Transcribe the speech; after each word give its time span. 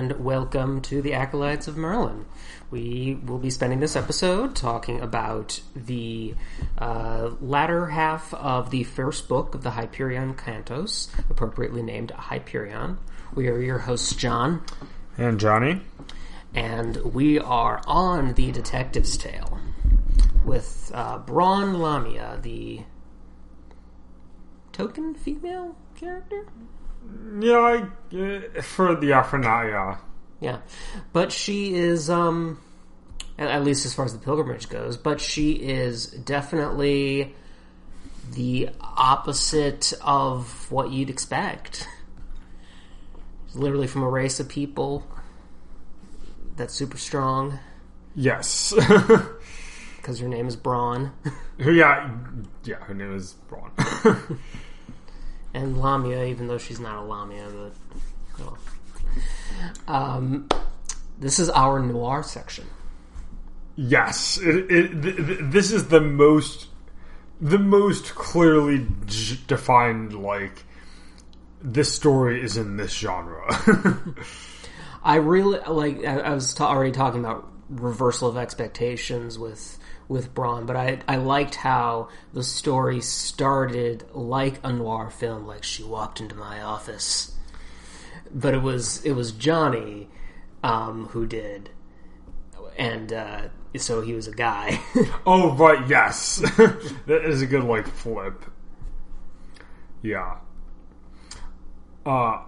And 0.00 0.24
welcome 0.24 0.80
to 0.84 1.02
the 1.02 1.12
Acolytes 1.12 1.68
of 1.68 1.76
Merlin. 1.76 2.24
We 2.70 3.18
will 3.22 3.36
be 3.36 3.50
spending 3.50 3.80
this 3.80 3.96
episode 3.96 4.56
talking 4.56 4.98
about 4.98 5.60
the 5.76 6.34
uh, 6.78 7.32
latter 7.42 7.84
half 7.88 8.32
of 8.32 8.70
the 8.70 8.84
first 8.84 9.28
book 9.28 9.54
of 9.54 9.62
the 9.62 9.72
Hyperion 9.72 10.32
Cantos, 10.36 11.10
appropriately 11.28 11.82
named 11.82 12.12
Hyperion. 12.12 12.96
We 13.34 13.48
are 13.48 13.60
your 13.60 13.80
hosts, 13.80 14.14
John, 14.14 14.62
And 15.18 15.38
Johnny? 15.38 15.82
and 16.54 16.96
we 17.12 17.38
are 17.38 17.82
on 17.86 18.32
the 18.32 18.52
Detective's 18.52 19.18
Tale 19.18 19.58
with 20.46 20.90
uh, 20.94 21.18
Brawne 21.18 21.78
Lamia, 21.78 22.38
the 22.40 22.84
token 24.72 25.14
female 25.14 25.76
character. 25.94 26.46
Yeah, 27.40 27.58
I, 27.58 28.16
uh, 28.16 28.62
for 28.62 28.94
the 28.94 29.08
yeah, 29.08 29.22
for 29.22 29.38
now, 29.38 29.62
yeah. 29.62 29.96
Yeah, 30.40 30.58
but 31.12 31.32
she 31.32 31.74
is, 31.74 32.08
um, 32.08 32.60
at 33.38 33.48
at 33.48 33.64
least 33.64 33.84
as 33.86 33.94
far 33.94 34.04
as 34.04 34.12
the 34.12 34.18
pilgrimage 34.18 34.68
goes, 34.68 34.96
but 34.96 35.20
she 35.20 35.52
is 35.52 36.06
definitely 36.06 37.34
the 38.32 38.70
opposite 38.80 39.92
of 40.02 40.70
what 40.70 40.90
you'd 40.90 41.10
expect. 41.10 41.88
Literally 43.54 43.86
from 43.86 44.02
a 44.02 44.08
race 44.08 44.38
of 44.38 44.48
people 44.48 45.04
that's 46.56 46.72
super 46.74 46.98
strong 46.98 47.58
Yes. 48.14 48.74
because 49.96 50.18
her 50.20 50.28
name 50.28 50.46
is 50.48 50.56
Brawne. 50.56 51.12
yeah, 51.58 52.10
yeah, 52.64 52.76
her 52.76 52.94
name 52.94 53.14
is 53.14 53.34
Brawne. 53.48 53.72
and 55.54 55.78
Lamia, 55.80 56.24
even 56.24 56.46
though 56.48 56.58
she's 56.58 56.80
not 56.80 56.96
a 56.96 57.02
Lamia, 57.02 57.48
but 57.50 57.72
well. 58.38 58.58
Um, 59.88 60.48
this 61.18 61.38
is 61.38 61.50
our 61.50 61.80
noir 61.80 62.22
section. 62.22 62.64
yes, 63.76 64.38
it, 64.38 64.70
it, 64.70 65.02
th- 65.02 65.16
th- 65.16 65.38
this 65.42 65.72
is 65.72 65.88
the 65.88 66.00
most, 66.00 66.68
the 67.40 67.58
most 67.58 68.14
clearly 68.14 68.86
j- 69.06 69.38
defined, 69.46 70.14
like, 70.14 70.64
this 71.62 71.92
story 71.92 72.42
is 72.42 72.56
in 72.56 72.76
this 72.76 72.92
genre. 72.92 73.44
I 75.02 75.16
really 75.16 75.58
like. 75.66 76.04
I, 76.04 76.20
I 76.20 76.34
was 76.34 76.54
ta- 76.54 76.70
already 76.70 76.92
talking 76.92 77.20
about 77.20 77.50
reversal 77.68 78.28
of 78.28 78.36
expectations 78.36 79.38
with 79.38 79.78
with 80.10 80.34
Brawne, 80.34 80.66
but 80.66 80.76
I 80.76 80.98
I 81.06 81.16
liked 81.16 81.54
how 81.54 82.08
the 82.34 82.42
story 82.42 83.00
started 83.00 84.04
like 84.12 84.58
a 84.64 84.72
noir 84.72 85.08
film, 85.08 85.46
like 85.46 85.62
she 85.62 85.84
walked 85.84 86.20
into 86.20 86.34
my 86.34 86.60
office, 86.60 87.32
but 88.34 88.52
it 88.52 88.60
was 88.60 89.02
it 89.04 89.12
was 89.12 89.30
Johnny 89.30 90.08
um, 90.64 91.06
who 91.06 91.26
did, 91.26 91.70
and 92.76 93.12
uh, 93.12 93.42
so 93.76 94.00
he 94.02 94.12
was 94.12 94.26
a 94.26 94.34
guy. 94.34 94.80
oh, 95.26 95.54
right, 95.54 95.88
yes. 95.88 96.36
that 97.06 97.24
is 97.24 97.40
a 97.40 97.46
good, 97.46 97.62
like, 97.62 97.86
flip. 97.86 98.44
Yeah. 100.02 100.38
Uh, 102.04 102.42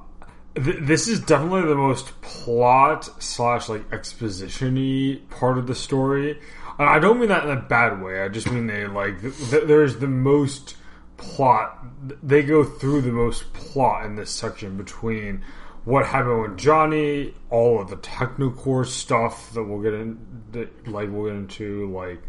th- 0.56 0.78
this 0.80 1.06
is 1.06 1.20
definitely 1.20 1.68
the 1.68 1.76
most 1.76 2.20
plot 2.22 3.08
slash 3.22 3.68
like 3.68 3.92
exposition-y 3.92 5.20
part 5.30 5.58
of 5.58 5.66
the 5.66 5.74
story. 5.74 6.40
I 6.78 6.98
don't 6.98 7.18
mean 7.18 7.28
that 7.28 7.44
in 7.44 7.50
a 7.50 7.60
bad 7.60 8.02
way. 8.02 8.22
I 8.22 8.28
just 8.28 8.50
mean 8.50 8.66
they 8.66 8.86
like 8.86 9.20
th- 9.20 9.64
there's 9.64 9.98
the 9.98 10.08
most 10.08 10.76
plot. 11.16 11.84
They 12.22 12.42
go 12.42 12.64
through 12.64 13.02
the 13.02 13.12
most 13.12 13.52
plot 13.52 14.06
in 14.06 14.16
this 14.16 14.30
section 14.30 14.76
between 14.76 15.44
what 15.84 16.06
happened 16.06 16.42
with 16.42 16.58
Johnny, 16.58 17.34
all 17.50 17.80
of 17.80 17.90
the 17.90 17.96
technocore 17.96 18.86
stuff 18.86 19.52
that 19.52 19.64
we'll 19.64 19.82
get 19.82 19.94
in, 19.94 20.44
that, 20.52 20.88
like 20.88 21.10
we'll 21.10 21.26
get 21.26 21.34
into, 21.34 21.90
like 21.92 22.22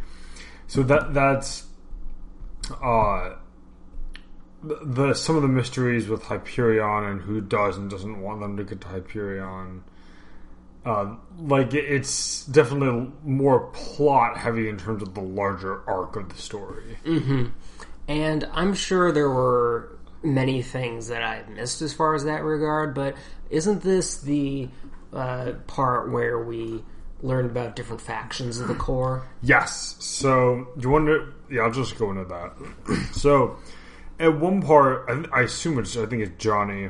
so 0.67 0.83
that 0.83 1.13
that's 1.13 1.67
uh 2.81 3.35
the, 4.63 4.79
the 4.83 5.13
some 5.13 5.35
of 5.35 5.41
the 5.41 5.47
mysteries 5.47 6.07
with 6.07 6.23
Hyperion 6.23 7.03
and 7.03 7.21
who 7.21 7.41
does 7.41 7.77
and 7.77 7.89
doesn't 7.89 8.21
want 8.21 8.39
them 8.39 8.57
to 8.57 8.63
get 8.63 8.81
to 8.81 8.87
Hyperion. 8.87 9.83
Uh, 10.85 11.15
like 11.39 11.73
it's 11.73 12.45
definitely 12.45 13.09
more 13.23 13.67
plot 13.67 14.37
heavy 14.37 14.67
in 14.67 14.77
terms 14.77 15.01
of 15.01 15.13
the 15.13 15.21
larger 15.21 15.81
arc 15.89 16.17
of 16.17 16.27
the 16.27 16.35
story. 16.35 16.97
And 18.07 18.47
I'm 18.51 18.73
sure 18.73 19.11
there 19.11 19.29
were 19.29 19.97
many 20.21 20.61
things 20.61 21.07
that 21.07 21.23
I 21.23 21.43
missed 21.49 21.81
as 21.81 21.93
far 21.93 22.15
as 22.15 22.25
that 22.25 22.43
regard, 22.43 22.93
but 22.93 23.15
isn't 23.49 23.81
this 23.81 24.17
the 24.17 24.69
uh, 25.13 25.53
part 25.67 26.11
where 26.11 26.39
we 26.39 26.83
learned 27.21 27.49
about 27.49 27.75
different 27.75 28.01
factions 28.01 28.59
of 28.59 28.67
the 28.67 28.75
core? 28.75 29.27
Yes. 29.41 29.95
So 29.99 30.67
do 30.77 30.81
you 30.81 30.89
want 30.89 31.07
to? 31.07 31.33
Yeah, 31.49 31.61
I'll 31.61 31.71
just 31.71 31.97
go 31.97 32.11
into 32.11 32.25
that. 32.25 33.07
so 33.13 33.57
at 34.19 34.37
one 34.37 34.61
part, 34.61 35.05
I, 35.09 35.39
I 35.39 35.41
assume 35.43 35.79
it's 35.79 35.95
I 35.95 36.05
think 36.05 36.23
it's 36.23 36.43
Johnny 36.43 36.89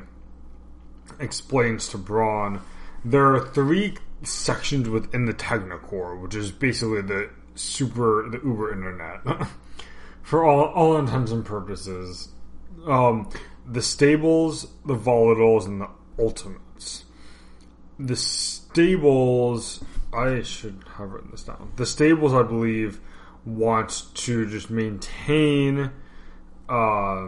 explains 1.19 1.89
to 1.89 1.97
Brawne 1.97 2.61
there 3.05 3.33
are 3.33 3.47
three 3.49 3.95
sections 4.23 4.89
within 4.89 5.25
the 5.25 5.33
Technocore, 5.33 6.19
which 6.19 6.35
is 6.35 6.51
basically 6.51 7.01
the 7.01 7.29
super 7.55 8.27
the 8.29 8.39
Uber 8.43 8.73
Internet 8.73 9.47
for 10.21 10.43
all 10.45 10.65
all 10.65 10.97
intents 10.97 11.31
and 11.31 11.45
purposes. 11.45 12.29
Um, 12.85 13.29
the 13.65 13.81
stables, 13.81 14.67
the 14.85 14.95
volatiles, 14.95 15.65
and 15.65 15.81
the 15.81 15.89
ultimates. 16.19 17.05
The 17.97 18.15
stables, 18.15 19.83
I 20.11 20.41
should 20.41 20.83
have 20.97 21.11
written 21.11 21.31
this 21.31 21.43
down. 21.43 21.71
The 21.75 21.85
stables, 21.85 22.33
I 22.33 22.43
believe, 22.43 22.99
want 23.45 24.03
to 24.15 24.49
just 24.49 24.69
maintain 24.69 25.91
uh, 26.67 27.27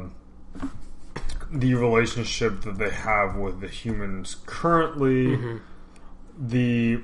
the 1.51 1.73
relationship 1.75 2.61
that 2.61 2.77
they 2.77 2.89
have 2.89 3.35
with 3.35 3.61
the 3.61 3.67
humans 3.67 4.37
currently. 4.45 5.59
The 6.37 7.03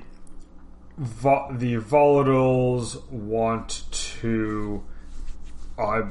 vo- 0.98 1.48
the 1.52 1.76
volatiles 1.76 3.08
want 3.10 3.84
to. 4.20 4.82
Uh, 5.78 6.02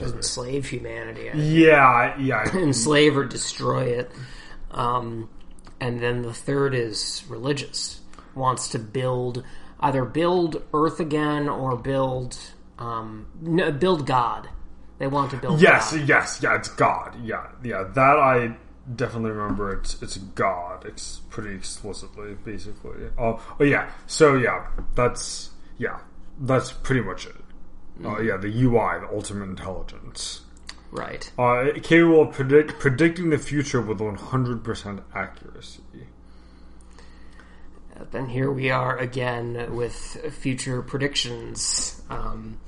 Enslave 0.00 0.66
humanity, 0.66 1.30
yeah, 1.34 2.18
yeah. 2.18 2.44
enslave 2.56 3.16
or 3.16 3.24
destroy 3.24 3.84
it. 3.84 4.10
Um, 4.72 5.28
and 5.80 6.00
then 6.00 6.22
the 6.22 6.32
third 6.32 6.74
is 6.74 7.22
religious, 7.28 8.00
wants 8.34 8.68
to 8.70 8.80
build 8.80 9.44
either 9.80 10.04
build 10.04 10.62
Earth 10.72 10.98
again 10.98 11.48
or 11.48 11.76
build 11.76 12.36
um, 12.78 13.26
no, 13.40 13.70
build 13.70 14.06
God. 14.06 14.48
They 14.98 15.06
want 15.06 15.30
to 15.32 15.36
build. 15.36 15.60
Yes, 15.60 15.92
God. 15.92 16.08
yes, 16.08 16.40
yeah, 16.42 16.56
it's 16.56 16.68
God. 16.68 17.16
Yeah, 17.22 17.48
yeah, 17.62 17.84
that 17.94 18.16
I 18.18 18.56
definitely 18.94 19.32
remember. 19.32 19.72
It's 19.72 20.00
it's 20.02 20.16
God. 20.16 20.84
It's 20.86 21.20
pretty 21.30 21.54
explicitly, 21.54 22.34
basically. 22.44 23.08
Oh, 23.18 23.42
oh 23.58 23.64
yeah. 23.64 23.90
So 24.06 24.36
yeah, 24.36 24.68
that's 24.94 25.50
yeah, 25.78 25.98
that's 26.38 26.72
pretty 26.72 27.00
much 27.00 27.26
it. 27.26 27.36
Uh, 28.04 28.20
yeah, 28.20 28.36
the 28.36 28.48
UI, 28.48 29.00
the 29.00 29.08
ultimate 29.12 29.44
intelligence, 29.44 30.40
right. 30.90 31.30
uh, 31.38 31.66
capable 31.80 32.22
of 32.22 32.32
predict, 32.32 32.80
predicting 32.80 33.30
the 33.30 33.38
future 33.38 33.80
with 33.80 34.00
one 34.00 34.16
hundred 34.16 34.64
percent 34.64 35.00
accuracy. 35.14 35.82
Then 38.10 38.28
here 38.28 38.50
we 38.50 38.70
are 38.70 38.98
again 38.98 39.76
with 39.76 39.94
future 40.34 40.82
predictions, 40.82 42.02
um, 42.10 42.58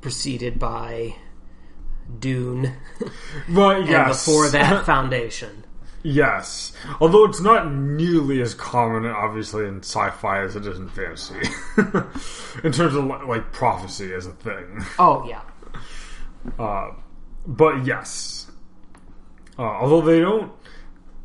preceded 0.00 0.60
by 0.60 1.16
Dune, 2.18 2.72
But 3.48 3.80
and 3.80 3.88
yes, 3.88 4.24
before 4.26 4.48
that, 4.50 4.84
Foundation. 4.86 5.64
yes. 6.02 6.72
Although 7.00 7.24
it's 7.26 7.40
not 7.40 7.70
nearly 7.72 8.40
as 8.42 8.54
common, 8.54 9.06
obviously, 9.06 9.66
in 9.66 9.78
sci-fi 9.80 10.40
as 10.42 10.56
it 10.56 10.66
is 10.66 10.78
in 10.78 10.88
fantasy, 10.88 11.40
in 12.64 12.72
terms 12.72 12.94
of 12.94 13.04
like 13.04 13.52
prophecy 13.52 14.12
as 14.12 14.26
a 14.26 14.32
thing. 14.32 14.84
Oh 14.98 15.24
yeah, 15.28 15.42
Uh, 16.58 16.90
but 17.46 17.84
yes, 17.86 18.50
uh, 19.58 19.62
although 19.62 20.00
they 20.00 20.20
don't, 20.20 20.52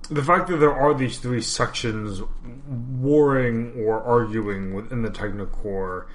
the 0.10 0.24
fact 0.24 0.48
that 0.50 0.58
there 0.58 0.74
are 0.76 0.94
these 0.94 1.18
three 1.20 1.42
sections 1.42 2.22
warring 2.68 3.74
or 3.86 4.02
arguing 4.04 4.74
within 4.74 5.02
the 5.02 5.10
Technocore, 5.10 6.06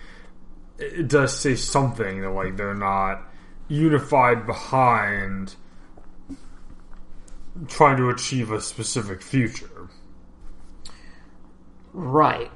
it 0.78 1.08
does 1.08 1.38
say 1.38 1.54
something 1.54 2.20
that 2.22 2.30
like 2.30 2.56
they're 2.56 2.74
not 2.74 3.22
unified 3.70 4.46
behind 4.46 5.54
trying 7.68 7.96
to 7.96 8.10
achieve 8.10 8.50
a 8.50 8.60
specific 8.60 9.22
future. 9.22 9.88
right. 11.92 12.50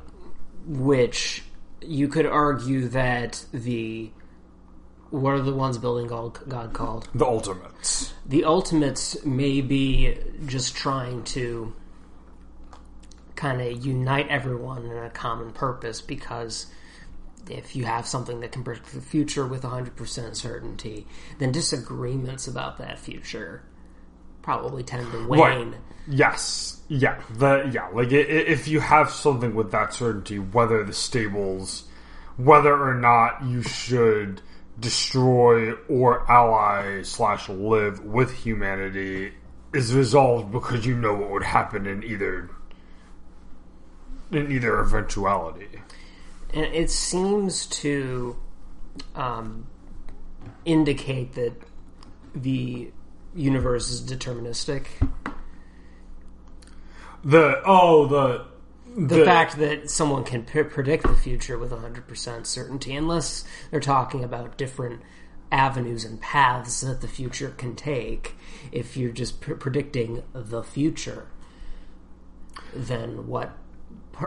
Which 0.67 1.45
you 1.83 2.09
could 2.09 2.27
argue 2.27 2.89
that 2.89 3.45
the 3.53 4.11
what 5.11 5.35
are 5.35 5.43
the 5.43 5.55
ones 5.55 5.79
building 5.79 6.09
God, 6.09 6.39
God 6.49 6.73
called? 6.73 7.09
The 7.15 7.27
Ultimates. 7.27 8.15
The 8.27 8.45
Ultimates 8.45 9.25
may 9.25 9.61
be 9.61 10.17
just 10.47 10.75
trying 10.75 11.23
to 11.25 11.73
kind 13.37 13.61
of 13.61 13.85
unite 13.85 14.29
everyone 14.29 14.87
in 14.87 14.97
a 14.97 15.11
common 15.11 15.53
purpose 15.53 16.01
because 16.01 16.67
if 17.51 17.75
you 17.77 17.85
have 17.85 18.07
something 18.07 18.41
that 18.41 18.53
can 18.53 18.63
predict 18.65 18.93
the 18.93 19.01
future 19.01 19.47
with 19.47 19.63
100% 19.63 20.37
certainty, 20.37 21.07
then 21.39 21.53
disagreements 21.53 22.47
about 22.47 22.79
that 22.79 22.99
future 22.99 23.63
probably 24.43 24.83
tend 24.83 25.11
to 25.13 25.27
wane. 25.27 25.71
Right. 25.71 25.81
Yes. 26.07 26.81
Yeah. 26.89 27.21
The 27.39 27.71
yeah. 27.73 27.89
Like 27.89 28.13
i- 28.13 28.17
i- 28.17 28.47
if 28.55 28.69
you 28.69 28.81
have 28.81 29.11
something 29.11 29.55
with 29.55 29.71
that 29.71 29.95
certainty, 29.95 30.39
whether 30.39 30.85
the 30.85 30.93
stables, 30.93 31.85
whether 32.37 32.75
or 32.75 32.95
not 32.95 33.43
you 33.45 33.63
should 33.63 34.43
destroy 34.79 35.73
or 35.89 36.31
ally 36.31 37.01
slash 37.03 37.49
live 37.49 38.01
with 38.05 38.33
humanity, 38.35 39.33
is 39.73 39.95
resolved 39.95 40.53
because 40.53 40.85
you 40.85 40.95
know 40.97 41.15
what 41.15 41.31
would 41.31 41.43
happen 41.45 41.87
in 41.87 42.03
either 42.05 42.51
in 44.31 44.51
either 44.51 44.79
eventuality. 44.81 45.69
And 46.55 46.67
it 46.73 46.91
seems 46.91 47.67
to 47.67 48.37
um, 49.17 49.67
indicate 50.65 51.35
that 51.35 51.53
the 52.35 52.93
universe 53.35 53.91
is 53.91 54.01
deterministic. 54.01 54.87
The 57.25 57.61
oh 57.65 58.07
the 58.07 58.47
The, 58.97 59.25
fact 59.25 59.57
that 59.59 59.91
someone 59.91 60.23
can 60.23 60.45
p- 60.45 60.63
predict 60.63 61.03
the 61.05 61.17
future 61.17 61.59
with 61.59 61.73
100% 61.73 62.47
certainty, 62.47 62.95
unless 62.95 63.45
they're 63.71 63.81
talking 63.81 64.23
about 64.23 64.57
different 64.57 65.03
avenues 65.51 66.05
and 66.05 66.21
paths 66.21 66.83
that 66.83 67.01
the 67.01 67.09
future 67.09 67.51
can 67.51 67.75
take, 67.75 68.37
if 68.71 68.97
you're 68.97 69.11
just 69.11 69.41
p- 69.41 69.55
predicting 69.55 70.23
the 70.33 70.63
future, 70.63 71.27
then 72.73 73.27
what 73.27 73.57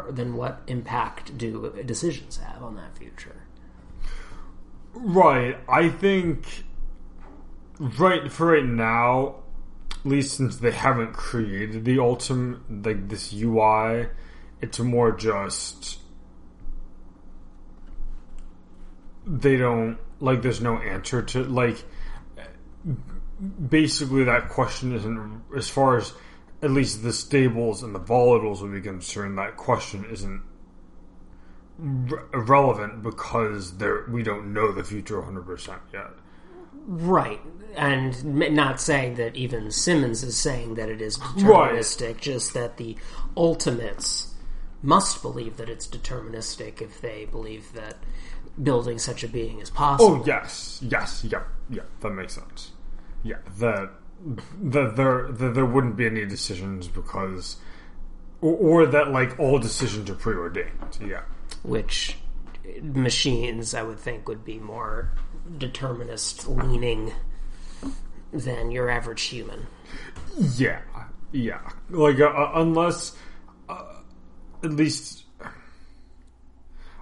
then 0.10 0.36
what 0.36 0.62
impact 0.68 1.38
do 1.38 1.74
decisions 1.86 2.38
have 2.38 2.64
on 2.64 2.76
that 2.76 2.98
future? 2.98 3.36
Right. 4.94 5.58
I 5.70 5.90
think 5.90 6.64
right 7.80 8.32
for 8.32 8.48
right 8.48 8.66
now, 8.66 9.36
at 9.92 10.06
least 10.06 10.38
since 10.38 10.58
they 10.58 10.72
haven't 10.72 11.14
created 11.14 11.86
the 11.86 12.00
ultimate 12.00 12.86
like 12.86 13.10
this 13.10 13.34
UI, 13.34 14.08
it's 14.62 14.80
more 14.80 15.12
just 15.12 16.00
they 19.26 19.58
don't 19.58 19.98
like 20.20 20.42
there's 20.42 20.62
no 20.62 20.78
answer 20.78 21.22
to 21.22 21.44
like 21.44 21.84
basically 23.70 24.24
that 24.24 24.50
question 24.50 24.96
isn't 24.96 25.44
as 25.56 25.70
far 25.70 25.98
as 25.98 26.14
at 26.62 26.72
least 26.72 27.04
the 27.04 27.14
stables 27.14 27.84
and 27.84 27.94
the 27.94 28.00
volatiles 28.00 28.62
would 28.62 28.72
be 28.72 28.82
concerned 28.82 29.38
that 29.38 29.58
question 29.58 30.06
isn't 30.12 30.42
re- 31.78 32.20
relevant 32.34 33.04
because 33.04 33.78
there 33.78 34.06
we 34.10 34.24
don't 34.24 34.54
know 34.54 34.72
the 34.72 34.84
future 34.84 35.22
100% 35.22 35.80
yet. 35.94 36.08
Right. 36.88 37.42
And 37.76 38.24
not 38.56 38.80
saying 38.80 39.16
that 39.16 39.36
even 39.36 39.70
Simmons 39.72 40.24
is 40.24 40.38
saying 40.38 40.76
that 40.76 40.90
it 40.90 41.02
is 41.02 41.18
deterministic, 41.18 42.20
just 42.22 42.54
that 42.54 42.78
the 42.78 42.98
ultimates 43.36 44.34
must 44.82 45.22
believe 45.22 45.58
that 45.58 45.70
it's 45.70 45.88
deterministic 45.88 46.82
if 46.82 47.02
they 47.02 47.26
believe 47.26 47.74
that 47.74 47.98
building 48.62 48.98
such 48.98 49.24
a 49.24 49.28
being 49.28 49.60
is 49.60 49.70
possible. 49.70 50.22
oh 50.22 50.24
yes. 50.26 50.80
Yes. 50.82 51.24
Yeah 51.24 51.44
yeah 51.70 51.84
that 52.00 52.10
makes 52.12 52.34
sense. 52.34 52.72
Yeah. 53.24 53.38
That 53.60 53.92
that 54.62 54.96
there 54.96 55.32
that 55.32 55.54
there 55.54 55.66
wouldn't 55.66 55.96
be 55.96 56.06
any 56.06 56.26
decisions 56.26 56.88
because 56.88 57.58
or, 58.42 58.56
or 58.56 58.86
that 58.86 59.12
like 59.12 59.40
all 59.40 59.60
decisions 59.60 60.10
are 60.10 60.16
preordained 60.16 60.98
yeah 61.02 61.22
Which 61.64 62.18
machines, 62.82 63.74
I 63.74 63.84
would 63.84 64.00
think, 64.00 64.28
would 64.28 64.44
be 64.44 64.60
more 64.60 65.12
determinist 65.58 66.48
leaning 66.48 67.14
than 68.34 68.72
your 68.72 68.90
average 68.90 69.24
human. 69.24 69.68
Yeah, 70.38 70.82
yeah. 71.32 71.62
Like 71.90 72.20
uh, 72.20 72.26
uh, 72.26 72.52
unless, 72.56 73.16
uh, 73.70 74.02
at 74.64 74.72
least, 74.72 75.24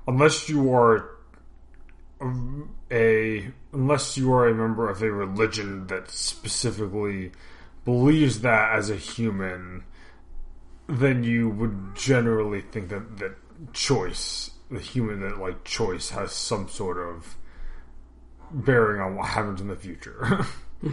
unless 0.08 0.48
you 0.48 0.74
are 0.74 1.15
a 2.92 3.52
unless 3.72 4.18
you 4.18 4.34
are 4.34 4.48
a 4.48 4.54
member 4.54 4.90
of 4.90 5.02
a 5.02 5.12
religion 5.12 5.88
that 5.88 6.10
specifically 6.10 7.32
believes 7.84 8.42
that 8.42 8.74
as 8.76 8.90
a 8.90 8.96
human, 8.96 9.84
then 10.88 11.24
you 11.24 11.50
would 11.50 11.96
generally 11.96 12.62
think 12.62 12.90
that 12.90 13.18
that 13.18 13.36
choice, 13.74 14.52
the 14.70 14.80
human 14.80 15.22
that 15.22 15.38
like 15.40 15.64
choice, 15.64 16.10
has 16.10 16.32
some 16.32 16.68
sort 16.68 16.98
of 16.98 17.38
bearing 18.52 19.02
on 19.02 19.16
what 19.16 19.28
happens 19.28 19.62
in 19.62 19.68
the 19.68 19.76
future. 19.76 20.46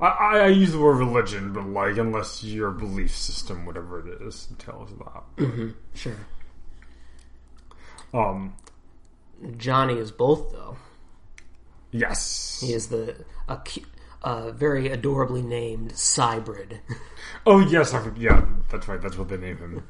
I, 0.00 0.06
I, 0.38 0.46
use 0.46 0.72
the 0.72 0.80
word 0.80 0.96
religion, 0.96 1.52
but 1.52 1.66
like, 1.66 1.98
unless 1.98 2.42
your 2.42 2.70
belief 2.70 3.14
system, 3.14 3.66
whatever 3.66 3.98
it 4.00 4.22
is, 4.22 4.48
tells 4.58 4.90
that. 4.96 5.24
Sure. 5.92 6.16
Um, 8.14 8.54
Johnny 9.56 9.94
is 9.98 10.10
both, 10.12 10.52
though. 10.52 10.76
yes. 11.92 12.58
He 12.64 12.72
is 12.72 12.88
the 12.88 13.16
a, 13.48 13.58
a 14.22 14.52
very 14.52 14.88
adorably 14.88 15.42
named 15.42 15.96
Cybrid. 15.96 16.80
Oh, 17.46 17.60
yes. 17.60 17.94
I, 17.94 18.06
yeah, 18.18 18.44
that's 18.70 18.86
right. 18.88 19.00
That's 19.00 19.16
what 19.16 19.28
they 19.28 19.36
name 19.38 19.56
him. 19.56 19.82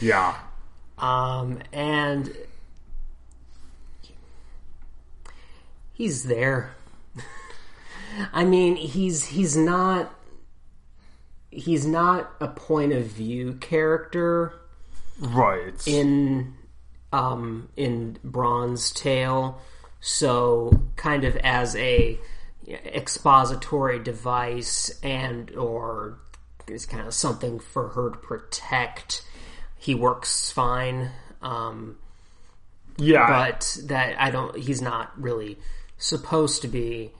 Yeah. 0.00 0.36
Um, 0.98 1.60
and 1.72 2.36
he's 5.92 6.24
there. 6.24 6.74
I 8.32 8.44
mean, 8.44 8.76
he's 8.76 9.26
he's 9.26 9.56
not 9.56 10.12
he's 11.50 11.86
not 11.86 12.32
a 12.40 12.48
point 12.48 12.92
of 12.92 13.04
view 13.06 13.54
character 13.54 14.54
Right. 15.18 15.74
in 15.86 16.54
um 17.12 17.68
in 17.76 18.18
Brawne's 18.24 18.90
Tale, 18.92 19.60
so 20.00 20.72
kind 20.96 21.24
of 21.24 21.36
as 21.36 21.76
a 21.76 22.18
expository 22.68 23.98
device 23.98 24.90
and 25.02 25.50
or 25.56 26.18
it's 26.68 26.86
kind 26.86 27.06
of 27.06 27.14
something 27.14 27.58
for 27.58 27.88
her 27.88 28.10
to 28.10 28.16
protect. 28.16 29.22
He 29.76 29.94
works 29.94 30.50
fine. 30.50 31.10
Um, 31.42 31.96
yeah. 32.98 33.26
but 33.26 33.78
that 33.84 34.20
I 34.20 34.30
don't. 34.30 34.56
He's 34.56 34.82
not 34.82 35.20
really 35.20 35.58
supposed 35.98 36.62
to 36.62 36.68
be 36.68 37.12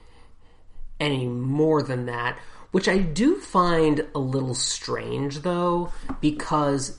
any 0.99 1.27
more 1.27 1.81
than 1.81 2.05
that, 2.05 2.37
which 2.71 2.87
I 2.87 2.99
do 2.99 3.35
find 3.35 4.05
a 4.15 4.19
little 4.19 4.55
strange, 4.55 5.41
though, 5.41 5.91
because 6.21 6.97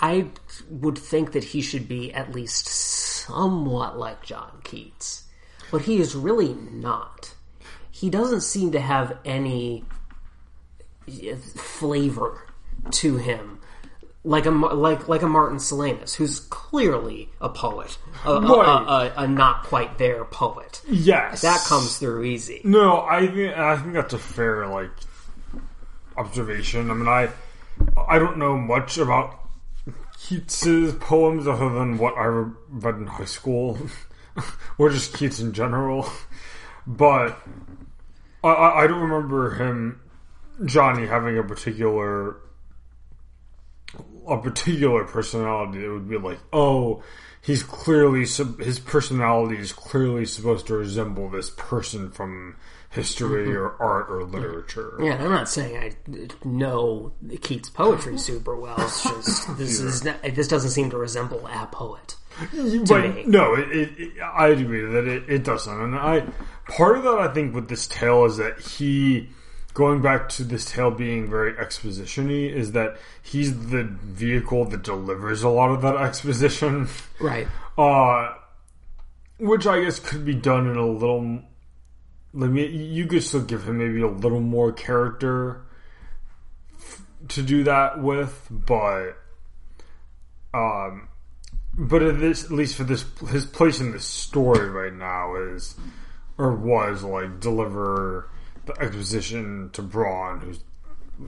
I 0.00 0.28
would 0.68 0.98
think 0.98 1.32
that 1.32 1.44
he 1.44 1.60
should 1.60 1.88
be 1.88 2.12
at 2.12 2.32
least 2.32 2.66
somewhat 2.66 3.98
like 3.98 4.22
John 4.22 4.60
Keats, 4.64 5.24
but 5.70 5.82
he 5.82 5.98
is 5.98 6.14
really 6.14 6.54
not. 6.54 7.34
He 7.90 8.10
doesn't 8.10 8.42
seem 8.42 8.72
to 8.72 8.80
have 8.80 9.18
any 9.24 9.84
eh, 11.08 11.36
flavor 11.36 12.42
to 12.90 13.16
him 13.16 13.60
like 14.24 14.46
a 14.46 14.50
like 14.50 15.06
like 15.06 15.22
a 15.22 15.28
Martin 15.28 15.58
Silenus, 15.58 16.14
who's 16.14 16.40
clearly 16.40 17.28
a 17.40 17.48
poet, 17.50 17.98
a, 18.24 18.30
a, 18.30 18.36
a, 18.36 19.12
a 19.18 19.28
not 19.28 19.64
quite 19.64 19.98
there 19.98 20.24
poet. 20.24 20.80
yes. 20.88 21.42
That 21.42 21.62
comes 21.68 21.98
through 21.98 22.24
easy. 22.24 22.62
No, 22.64 23.02
I 23.02 23.26
think 23.26 23.56
I 23.56 23.76
think 23.76 23.92
that's 23.92 24.14
a 24.14 24.18
fair 24.18 24.66
like 24.66 24.90
observation. 26.16 26.90
I 26.90 26.94
mean, 26.94 27.08
I 27.08 27.28
I 28.08 28.18
don't 28.18 28.38
know 28.38 28.56
much 28.56 28.96
about 28.96 29.38
Keats's 30.28 30.94
poems 30.94 31.46
other 31.46 31.68
than 31.68 31.98
what 31.98 32.16
I 32.16 32.24
read 32.24 32.94
in 32.96 33.06
high 33.06 33.26
school, 33.26 33.78
or 34.78 34.88
just 34.88 35.14
Keats 35.14 35.38
in 35.38 35.52
general. 35.52 36.08
But 36.86 37.38
I, 38.42 38.84
I 38.84 38.86
don't 38.86 39.02
remember 39.02 39.54
him, 39.54 40.00
Johnny, 40.64 41.06
having 41.06 41.36
a 41.36 41.42
particular 41.42 42.36
a 44.26 44.38
particular 44.38 45.04
personality 45.04 45.82
that 45.82 45.92
would 45.92 46.08
be 46.08 46.16
like, 46.16 46.38
oh, 46.52 47.02
he's 47.42 47.62
clearly 47.62 48.20
his 48.20 48.78
personality 48.78 49.58
is 49.58 49.72
clearly 49.72 50.24
supposed 50.24 50.66
to 50.68 50.74
resemble 50.74 51.28
this 51.28 51.50
person 51.50 52.10
from 52.10 52.56
history 52.94 53.54
or 53.54 53.74
art 53.82 54.08
or 54.08 54.24
literature. 54.24 54.96
Yeah, 55.00 55.16
I'm 55.16 55.30
not 55.30 55.48
saying 55.48 55.76
I 55.76 56.28
know 56.44 57.12
Keats' 57.42 57.68
poetry 57.68 58.18
super 58.18 58.56
well. 58.56 58.76
It's 58.78 59.02
just 59.02 59.56
this 59.58 59.80
is 59.80 60.04
not, 60.04 60.22
this 60.22 60.48
doesn't 60.48 60.70
seem 60.70 60.90
to 60.90 60.96
resemble 60.96 61.46
a 61.46 61.66
poet. 61.66 62.16
But 62.88 63.14
me. 63.14 63.24
no, 63.26 63.54
it, 63.54 63.70
it, 63.70 63.90
it, 63.98 64.20
I 64.20 64.48
agree 64.48 64.82
that 64.82 65.06
it, 65.06 65.28
it 65.28 65.44
doesn't. 65.44 65.80
And 65.80 65.94
I 65.94 66.24
part 66.66 66.96
of 66.96 67.04
that 67.04 67.18
I 67.18 67.32
think 67.32 67.54
with 67.54 67.68
this 67.68 67.86
tale 67.86 68.24
is 68.24 68.38
that 68.38 68.60
he 68.60 69.28
going 69.72 70.00
back 70.00 70.28
to 70.28 70.44
this 70.44 70.64
tale 70.70 70.90
being 70.90 71.28
very 71.28 71.52
expositiony 71.54 72.50
is 72.50 72.72
that 72.72 72.96
he's 73.22 73.70
the 73.70 73.84
vehicle 73.84 74.64
that 74.66 74.82
delivers 74.82 75.42
a 75.42 75.48
lot 75.48 75.70
of 75.70 75.82
that 75.82 75.96
exposition. 75.96 76.88
Right. 77.20 77.48
Uh, 77.76 78.32
which 79.38 79.66
I 79.66 79.80
guess 79.80 79.98
could 79.98 80.24
be 80.24 80.34
done 80.34 80.68
in 80.68 80.76
a 80.76 80.86
little. 80.86 81.42
Let 82.34 82.50
me. 82.50 82.66
You 82.66 83.06
could 83.06 83.22
still 83.22 83.42
give 83.42 83.68
him 83.68 83.78
maybe 83.78 84.02
a 84.02 84.08
little 84.08 84.40
more 84.40 84.72
character 84.72 85.62
to 87.28 87.42
do 87.42 87.64
that 87.64 88.02
with, 88.02 88.48
but 88.50 89.16
um, 90.52 91.08
but 91.76 92.02
at 92.02 92.20
this, 92.20 92.44
at 92.44 92.50
least 92.50 92.76
for 92.76 92.84
this, 92.84 93.04
his 93.30 93.46
place 93.46 93.80
in 93.80 93.92
the 93.92 94.00
story 94.00 94.68
right 94.68 94.92
now 94.92 95.36
is 95.36 95.74
or 96.38 96.54
was 96.54 97.02
like 97.02 97.40
deliver 97.40 98.28
the 98.66 98.80
exposition 98.80 99.70
to 99.72 99.82
Brawne, 99.82 100.40
who's 100.40 100.60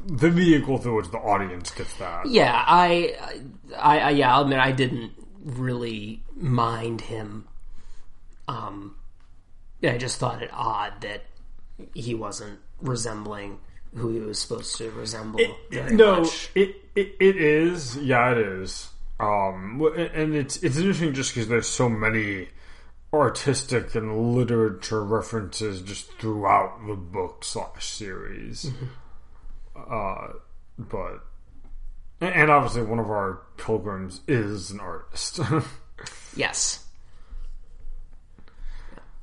the 0.07 0.31
vehicle 0.31 0.79
through 0.79 0.97
which 0.97 1.11
the 1.11 1.19
audience 1.19 1.71
gets 1.71 1.95
that. 1.95 2.27
Yeah, 2.27 2.65
I, 2.67 3.17
I, 3.77 3.99
I 3.99 4.11
yeah, 4.11 4.35
I'll 4.35 4.43
admit 4.43 4.59
I 4.59 4.73
didn't 4.73 5.13
really 5.45 6.23
mind 6.35 7.03
him. 7.03 7.47
Um, 8.49 8.97
I 9.93 9.99
just 9.99 10.19
thought 10.19 10.43
it 10.43 10.51
odd 10.53 11.01
that 11.03 11.25
he 11.95 12.15
wasn't 12.15 12.59
resembling 12.81 13.59
who 13.95 14.11
he 14.11 14.21
was 14.21 14.39
supposed 14.39 14.77
to 14.77 14.91
resemble. 14.91 15.41
very 15.71 15.95
no, 15.95 16.21
much. 16.23 16.51
it, 16.55 16.77
it 16.95 17.17
it 17.21 17.37
is. 17.37 17.97
Yeah, 17.97 18.33
it 18.33 18.39
is. 18.39 18.89
Um, 19.19 19.81
and 19.97 20.35
it's 20.35 20.63
it's 20.63 20.77
interesting 20.77 21.15
just 21.15 21.35
because 21.35 21.49
there's 21.49 21.69
so 21.69 21.89
many 21.89 22.49
artistic 23.13 23.95
and 23.95 24.35
literature 24.35 25.03
references 25.03 25.81
just 25.81 26.13
throughout 26.19 26.87
the 26.87 26.95
book 26.95 27.45
slash 27.45 27.87
series. 27.87 28.71
Uh, 29.75 30.29
but 30.79 31.25
and 32.21 32.51
obviously 32.51 32.83
one 32.83 32.99
of 32.99 33.11
our 33.11 33.43
pilgrims 33.57 34.21
is 34.27 34.71
an 34.71 34.81
artist. 34.81 35.41
Yes. 36.37 36.86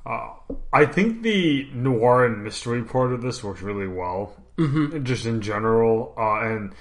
I 0.06 0.86
think 0.86 1.22
the 1.22 1.68
noir 1.72 2.26
and 2.26 2.44
mystery 2.44 2.82
part 2.82 3.12
of 3.12 3.22
this 3.22 3.42
works 3.42 3.62
really 3.62 3.88
well, 3.88 4.34
mm-hmm. 4.58 5.02
just 5.04 5.24
in 5.24 5.40
general, 5.40 6.14
uh, 6.18 6.40
and 6.40 6.74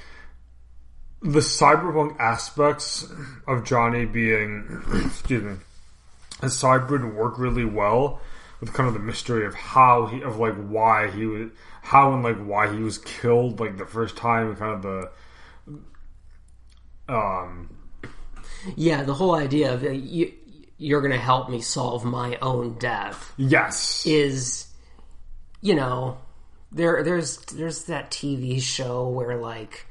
the 1.21 1.39
cyberpunk 1.39 2.19
aspects 2.19 3.09
of 3.47 3.63
Johnny 3.63 4.05
being, 4.05 4.83
excuse 5.05 5.43
me, 5.43 5.55
a 6.41 6.47
cyber 6.47 7.13
work 7.13 7.39
really 7.39 7.63
well 7.63 8.19
with 8.59 8.73
kind 8.73 8.87
of 8.87 8.93
the 8.93 8.99
mystery 8.99 9.45
of 9.45 9.55
how 9.55 10.07
he, 10.07 10.21
of 10.21 10.37
like 10.37 10.55
why 10.55 11.09
he 11.09 11.25
was, 11.25 11.49
how 11.81 12.13
and 12.13 12.23
like 12.23 12.37
why 12.37 12.73
he 12.73 12.81
was 12.81 12.97
killed, 12.97 13.59
like 13.59 13.77
the 13.77 13.85
first 13.85 14.17
time, 14.17 14.49
and 14.49 14.57
kind 14.57 14.73
of 14.73 14.81
the, 17.07 17.13
um, 17.13 17.69
Yeah, 18.75 19.03
the 19.03 19.13
whole 19.13 19.35
idea 19.35 19.73
of 19.73 19.83
uh, 19.83 19.89
you, 19.89 20.33
you're 20.83 21.01
going 21.01 21.13
to 21.13 21.17
help 21.17 21.49
me 21.49 21.61
solve 21.61 22.03
my 22.03 22.37
own 22.41 22.77
death 22.77 23.33
yes, 23.37 24.05
is, 24.05 24.67
you 25.61 25.75
know, 25.75 26.17
there 26.71 27.03
there's 27.03 27.37
there's 27.45 27.85
that 27.85 28.11
TV 28.11 28.61
show 28.61 29.07
where 29.07 29.37
like 29.37 29.85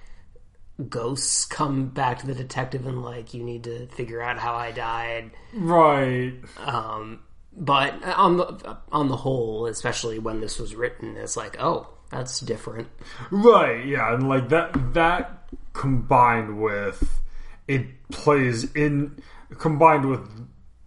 ghosts 0.88 1.46
come 1.46 1.86
back 1.88 2.18
to 2.18 2.26
the 2.26 2.34
detective 2.34 2.86
and 2.86 3.02
like 3.02 3.34
you 3.34 3.42
need 3.42 3.64
to 3.64 3.86
figure 3.88 4.20
out 4.20 4.38
how 4.38 4.54
I 4.54 4.72
died. 4.72 5.30
right. 5.54 6.34
Um, 6.58 7.20
but 7.56 8.02
on 8.04 8.36
the 8.36 8.78
on 8.90 9.08
the 9.08 9.16
whole, 9.16 9.66
especially 9.66 10.18
when 10.18 10.40
this 10.40 10.58
was 10.58 10.74
written, 10.74 11.16
it's 11.16 11.36
like, 11.36 11.56
oh, 11.60 11.88
that's 12.10 12.40
different. 12.40 12.88
Right, 13.30 13.86
yeah, 13.86 14.14
and 14.14 14.28
like 14.28 14.48
that 14.50 14.94
that 14.94 15.48
combined 15.72 16.60
with 16.60 17.20
it 17.68 17.86
plays 18.10 18.72
in 18.72 19.22
combined 19.58 20.08
with 20.08 20.28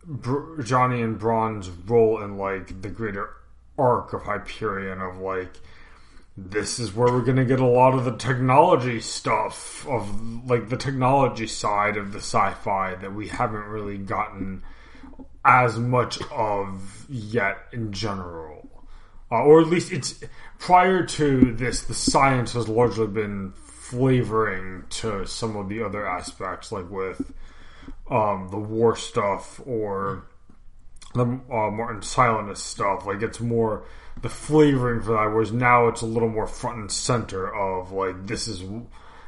Br- 0.08 0.62
Johnny 0.62 1.02
and 1.02 1.18
Brawne's 1.18 1.70
role 1.70 2.22
in 2.22 2.38
like 2.38 2.82
the 2.82 2.90
greater 2.90 3.30
arc 3.78 4.14
of 4.14 4.24
Hyperion 4.24 5.02
of 5.02 5.18
like 5.18 5.60
this 6.38 6.80
is 6.80 6.94
where 6.94 7.12
we're 7.12 7.22
going 7.22 7.38
to 7.38 7.46
get 7.46 7.60
a 7.62 7.66
lot 7.66 7.94
of 7.94 8.04
the 8.04 8.16
technology 8.18 9.00
stuff 9.00 9.88
of 9.88 10.46
like 10.46 10.70
the 10.70 10.78
technology 10.78 11.48
side 11.48 11.96
of 11.96 12.12
the 12.12 12.20
sci-fi 12.20 12.96
that 12.96 13.14
we 13.14 13.30
haven't 13.30 13.66
really 13.66 13.98
gotten 13.98 14.62
as 15.46 15.78
much 15.80 16.20
of 16.32 17.06
yet 17.08 17.58
in 17.72 17.94
general. 17.94 18.70
Uh, 19.32 19.44
or 19.44 19.62
at 19.62 19.68
least 19.68 19.92
it's 19.92 20.24
prior 20.60 21.06
to 21.06 21.54
this 21.54 21.84
the 21.84 21.94
science 21.94 22.54
has 22.54 22.68
largely 22.68 23.08
been 23.08 23.54
flavoring 23.54 24.84
to 24.90 25.26
some 25.26 25.56
of 25.56 25.70
the 25.70 25.82
other 25.82 26.06
aspects 26.06 26.72
like 26.72 26.90
with 26.90 27.34
um, 28.10 28.50
the 28.52 28.58
war 28.58 28.96
stuff 28.96 29.60
or 29.66 30.26
the 31.14 31.24
uh, 31.24 31.72
Martin 31.72 32.02
Silenus 32.02 32.58
stuff. 32.58 33.06
Like 33.06 33.22
it's 33.22 33.40
more 33.40 33.86
the 34.22 34.30
flavoring 34.30 35.02
for 35.02 35.12
that 35.12 35.34
whereas 35.34 35.52
now 35.52 35.88
it's 35.88 36.02
a 36.02 36.06
little 36.06 36.30
more 36.30 36.48
front 36.48 36.78
and 36.78 36.92
center 36.92 37.54
of 37.54 37.92
like 37.92 38.28
this 38.28 38.48
is 38.48 38.64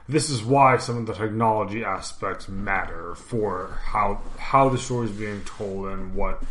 this 0.08 0.30
is 0.30 0.42
why 0.42 0.78
some 0.78 0.98
of 0.98 1.06
the 1.06 1.14
technology 1.14 1.84
aspects 1.84 2.48
matter 2.48 3.14
for 3.16 3.78
how 3.84 4.22
how 4.38 4.70
the 4.70 4.78
story 4.78 5.08
is 5.08 5.12
being 5.12 5.42
told 5.44 5.88
and 5.88 6.16
what 6.16 6.42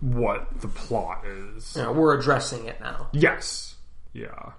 what 0.00 0.60
the 0.60 0.68
plot 0.68 1.24
is. 1.26 1.74
Yeah, 1.76 1.90
we're 1.90 2.18
addressing 2.18 2.66
it 2.66 2.80
now, 2.80 3.08
yes. 3.12 3.76
Yeah. 4.12 4.52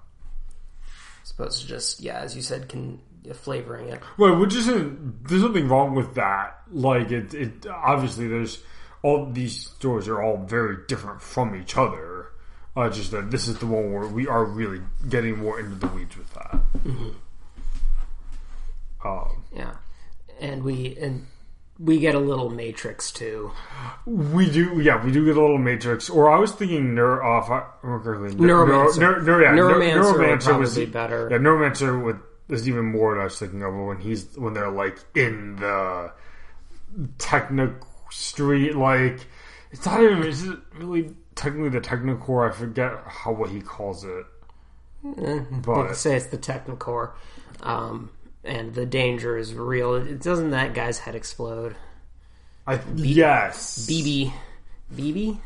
As 1.24 1.31
opposed 1.31 1.62
to 1.62 1.67
just 1.67 2.01
yeah, 2.01 2.19
as 2.19 2.36
you 2.36 2.41
said, 2.41 2.69
can 2.69 3.00
flavoring 3.34 3.89
it. 3.89 4.01
Well, 4.17 4.39
which 4.39 4.55
isn't 4.55 5.27
there's 5.27 5.43
nothing 5.43 5.67
wrong 5.67 5.93
with 5.96 6.15
that. 6.15 6.57
Like 6.71 7.12
it, 7.12 7.33
it 7.33 7.65
obviously 7.67 8.27
there's 8.27 8.62
all 9.03 9.25
these 9.25 9.67
stories 9.67 10.07
are 10.07 10.21
all 10.21 10.38
very 10.38 10.77
different 10.88 11.21
from 11.21 11.55
each 11.55 11.77
other. 11.77 12.27
Uh, 12.75 12.89
just 12.89 13.12
that 13.12 13.31
this 13.31 13.47
is 13.47 13.57
the 13.57 13.65
one 13.65 13.91
where 13.91 14.07
we 14.07 14.27
are 14.27 14.45
really 14.45 14.81
getting 15.09 15.38
more 15.38 15.59
into 15.59 15.75
the 15.75 15.88
weeds 15.88 16.15
with 16.15 16.31
that. 16.36 16.59
Um, 19.03 19.43
Yeah, 19.55 19.75
and 20.39 20.63
we 20.63 20.95
and 21.01 21.25
we 21.79 22.00
get 22.00 22.15
a 22.15 22.19
little 22.19 22.50
Matrix 22.50 23.12
too. 23.12 23.51
we 24.05 24.50
do, 24.50 24.79
yeah, 24.81 25.03
we 25.03 25.12
do 25.12 25.25
get 25.25 25.38
a 25.38 25.41
little 25.41 25.57
Matrix. 25.57 26.09
Or 26.09 26.29
I 26.29 26.39
was 26.39 26.51
thinking, 26.51 26.95
neuro, 26.95 27.38
uh, 27.38 27.43
if 27.43 27.50
I 27.50 27.63
remember 27.83 28.15
correctly, 28.15 28.45
Neuromancer. 28.45 29.00
Neuro, 29.00 29.21
neuro, 29.21 29.43
yeah, 29.43 29.51
Neuromancer 29.51 30.43
probably 30.43 30.59
was 30.62 30.75
be 30.75 30.86
better. 30.86 31.27
Yeah, 31.31 31.38
Neuromancer 31.38 32.03
with 32.03 32.17
is 32.50 32.67
even 32.67 32.86
more 32.86 33.13
what 33.13 33.21
I 33.21 33.25
was 33.25 33.38
thinking 33.38 33.62
of 33.63 33.74
when 33.74 34.00
he's 34.00 34.38
when 34.38 34.53
they're 34.53 34.71
like 34.71 34.97
in 35.15 35.57
the 35.57 36.12
techno 37.17 37.75
street. 38.12 38.75
Like 38.75 39.20
it's 39.72 39.86
not 39.86 40.01
even 40.01 40.24
is 40.24 40.46
it 40.48 40.60
really 40.75 41.13
technically 41.36 41.70
the 41.70 41.82
technocore? 41.82 42.50
I 42.50 42.53
forget 42.53 42.91
how 43.06 43.32
what 43.34 43.50
he 43.50 43.62
calls 43.62 44.03
it. 44.03 44.25
But 45.03 45.62
But 45.63 45.94
say 45.96 46.15
it's 46.17 46.25
the 46.25 46.38
Technocore, 46.39 47.12
um, 47.62 48.10
and 48.44 48.74
the 48.74 48.86
danger 48.86 49.38
is 49.38 49.53
real. 49.53 49.94
It 49.94 50.22
doesn't 50.22 50.50
that 50.51 50.74
guy's 50.74 51.00
head 51.00 51.15
explode. 51.15 51.75
I 52.65 52.82
yes, 52.96 53.88
BB, 53.88 54.34
BB, 54.94 55.39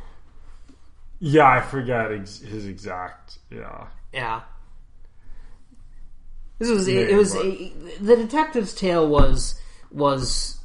yeah, 1.20 1.48
I 1.48 1.62
forget 1.62 2.12
ex- 2.12 2.40
his 2.40 2.66
exact 2.66 3.38
yeah. 3.52 3.88
yeah. 4.14 4.42
This 6.58 6.70
was 6.70 6.88
it, 6.88 7.08
Name, 7.10 7.18
was 7.18 7.34
but- 7.36 7.46
a, 7.46 7.74
the 8.00 8.16
detective's 8.16 8.74
tale 8.74 9.08
was 9.08 9.60
was 9.92 10.58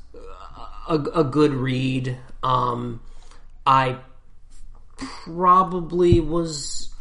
a, 0.89 0.95
a 0.95 1.25
good 1.25 1.53
read. 1.53 2.19
Um, 2.43 3.01
I 3.67 3.99
probably 4.97 6.21
was 6.21 6.93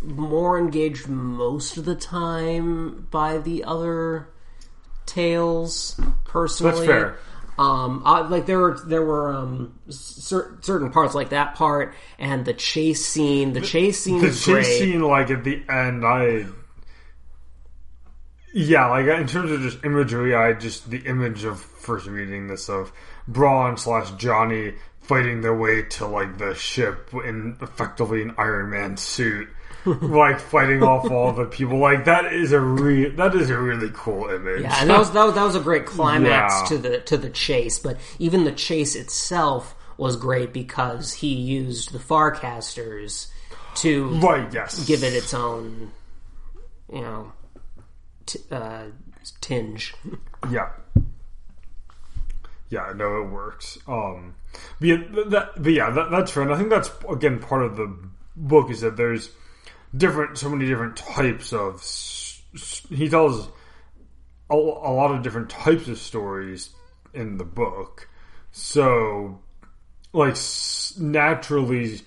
more 0.00 0.58
engaged 0.58 1.08
most 1.08 1.76
of 1.76 1.84
the 1.84 1.94
time 1.94 3.06
by 3.10 3.38
the 3.38 3.64
other 3.64 4.28
tales 5.06 6.00
personally. 6.24 6.86
That's 6.86 6.86
fair. 6.86 7.18
Um, 7.58 8.02
I, 8.06 8.20
like 8.22 8.46
there 8.46 8.58
were 8.58 8.80
there 8.86 9.04
were 9.04 9.30
um 9.30 9.78
cer- 9.90 10.58
certain 10.62 10.90
parts 10.90 11.14
like 11.14 11.30
that 11.30 11.54
part 11.54 11.94
and 12.18 12.44
the 12.44 12.54
chase 12.54 13.04
scene. 13.04 13.52
The 13.52 13.60
chase 13.60 14.00
scene 14.00 14.20
the 14.20 14.28
chase 14.28 14.46
great. 14.46 14.64
scene 14.64 15.02
like 15.02 15.30
at 15.30 15.44
the 15.44 15.62
end 15.68 16.04
i 16.04 16.46
yeah 18.52 18.86
like 18.88 19.06
in 19.06 19.26
terms 19.26 19.50
of 19.50 19.60
just 19.60 19.84
imagery 19.84 20.34
i 20.34 20.52
just 20.52 20.90
the 20.90 20.98
image 21.06 21.44
of 21.44 21.58
first 21.60 22.06
reading 22.06 22.48
this 22.48 22.68
of 22.68 22.92
brawne 23.26 23.76
slash 23.76 24.10
johnny 24.12 24.74
fighting 25.00 25.40
their 25.40 25.54
way 25.56 25.82
to 25.82 26.06
like 26.06 26.38
the 26.38 26.54
ship 26.54 27.10
in 27.24 27.56
effectively 27.60 28.22
an 28.22 28.34
iron 28.38 28.70
man 28.70 28.96
suit 28.96 29.48
like 29.84 30.38
fighting 30.38 30.82
off 30.82 31.10
all 31.10 31.32
the 31.32 31.44
people 31.46 31.76
like 31.78 32.04
that 32.04 32.32
is 32.32 32.52
a 32.52 32.60
re- 32.60 33.08
that 33.10 33.34
is 33.34 33.50
a 33.50 33.58
really 33.58 33.90
cool 33.94 34.28
image 34.30 34.60
Yeah, 34.62 34.76
and 34.80 34.88
that 34.90 34.98
was, 34.98 35.10
that 35.12 35.24
was 35.24 35.34
that 35.34 35.42
was 35.44 35.56
a 35.56 35.60
great 35.60 35.86
climax 35.94 36.54
Yeah. 36.60 36.66
to 36.68 36.78
the 36.78 37.00
to 37.00 37.16
the 37.16 37.30
chase. 37.30 37.80
But 37.80 37.98
even 38.20 38.44
the 38.44 38.52
chase 38.52 38.94
itself 38.94 39.74
was 39.96 40.16
great 40.16 40.52
because 40.52 41.12
he 41.14 41.34
used 41.34 41.90
the 41.92 41.98
Farcasters 41.98 43.26
to 43.76 44.06
right 44.20 44.52
yes 44.52 44.86
give 44.86 45.02
it 45.02 45.14
its 45.14 45.34
own, 45.34 45.90
you 46.92 47.00
know 47.00 47.32
t- 48.26 48.40
uh, 48.50 48.86
tinge. 49.40 49.94
Yeah. 50.50 50.70
Yeah, 52.70 52.92
no, 52.96 53.22
it 53.22 53.30
works. 53.30 53.78
Um, 53.86 54.34
but 54.80 54.88
yeah, 54.88 54.96
that, 55.26 55.50
but 55.62 55.72
yeah 55.72 55.90
that, 55.90 56.10
that's 56.10 56.32
fair. 56.32 56.42
And 56.42 56.52
I 56.52 56.56
think 56.56 56.70
that's, 56.70 56.90
again, 57.08 57.38
part 57.38 57.62
of 57.62 57.76
the 57.76 57.94
book 58.34 58.70
is 58.70 58.80
that 58.80 58.96
there's 58.96 59.30
different, 59.94 60.38
so 60.38 60.48
many 60.48 60.66
different 60.66 60.96
types 60.96 61.52
of, 61.52 61.82
he 62.88 63.08
tells 63.08 63.48
a, 64.48 64.56
lot 64.56 65.14
of 65.14 65.22
different 65.22 65.50
types 65.50 65.88
of 65.88 65.98
stories 65.98 66.70
in 67.12 67.36
the 67.36 67.44
book. 67.44 68.08
So, 68.52 69.40
like, 70.12 70.36
naturally, 70.98 72.00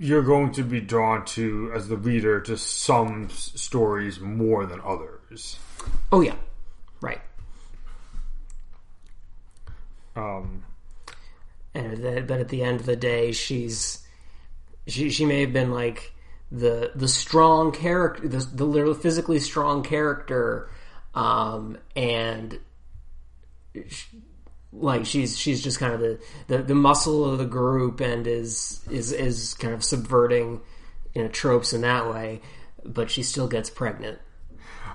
you're 0.00 0.22
going 0.22 0.50
to 0.50 0.62
be 0.62 0.80
drawn 0.80 1.26
to, 1.26 1.70
as 1.74 1.88
the 1.88 1.96
reader, 1.96 2.40
to 2.40 2.56
some 2.56 3.26
s- 3.26 3.52
stories 3.54 4.18
more 4.18 4.64
than 4.64 4.80
others. 4.80 5.58
Oh 6.10 6.22
yeah, 6.22 6.36
right. 7.02 7.20
Um, 10.16 10.64
and 11.74 12.02
that, 12.02 12.26
but 12.26 12.40
at 12.40 12.48
the 12.48 12.62
end 12.62 12.80
of 12.80 12.86
the 12.86 12.96
day, 12.96 13.32
she's 13.32 14.06
she 14.86 15.10
she 15.10 15.26
may 15.26 15.42
have 15.42 15.52
been 15.52 15.70
like 15.70 16.14
the 16.50 16.92
the 16.94 17.06
strong 17.06 17.70
character, 17.70 18.26
the 18.26 18.38
the 18.38 18.64
literally 18.64 18.98
physically 18.98 19.38
strong 19.38 19.82
character, 19.82 20.70
um, 21.14 21.76
and 21.94 22.58
sh- 23.86 24.06
like 24.72 25.04
she's 25.04 25.36
she's 25.36 25.62
just 25.62 25.78
kind 25.78 25.92
of 25.92 26.00
the, 26.00 26.20
the 26.46 26.58
the 26.58 26.74
muscle 26.74 27.24
of 27.24 27.38
the 27.38 27.44
group 27.44 28.00
and 28.00 28.26
is 28.26 28.80
is 28.90 29.12
is 29.12 29.54
kind 29.54 29.74
of 29.74 29.82
subverting 29.82 30.60
you 31.14 31.22
know 31.22 31.28
tropes 31.28 31.72
in 31.72 31.80
that 31.82 32.08
way, 32.10 32.40
but 32.84 33.10
she 33.10 33.22
still 33.22 33.48
gets 33.48 33.70
pregnant. 33.70 34.18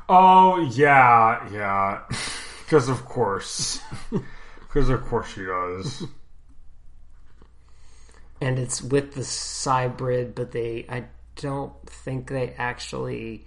Oh 0.07 0.59
yeah, 0.73 1.47
yeah. 1.51 2.01
Because 2.65 2.89
of 2.89 3.05
course, 3.05 3.79
because 4.59 4.89
of 4.89 5.03
course 5.05 5.31
she 5.31 5.45
does. 5.45 6.03
and 8.41 8.57
it's 8.57 8.81
with 8.81 9.13
the 9.13 9.23
cybrid, 9.23 10.33
but 10.33 10.51
they 10.51 10.87
I 10.89 11.05
don't 11.35 11.73
think 11.87 12.29
they 12.29 12.55
actually 12.57 13.45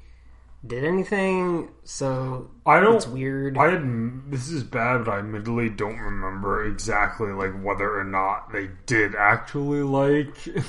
did 0.67 0.85
anything. 0.85 1.71
So 1.85 2.51
I 2.67 2.81
don't. 2.81 2.97
it's 2.97 3.07
weird. 3.07 3.57
I 3.59 3.71
had, 3.73 4.31
this 4.31 4.49
is 4.49 4.63
bad, 4.65 5.05
but 5.05 5.13
I 5.13 5.19
admittedly 5.19 5.69
don't 5.71 5.99
remember 5.99 6.65
exactly 6.65 7.33
like 7.33 7.53
whether 7.63 7.99
or 7.99 8.05
not 8.05 8.53
they 8.53 8.71
did 8.87 9.15
actually 9.15 9.83
like. 9.83 10.35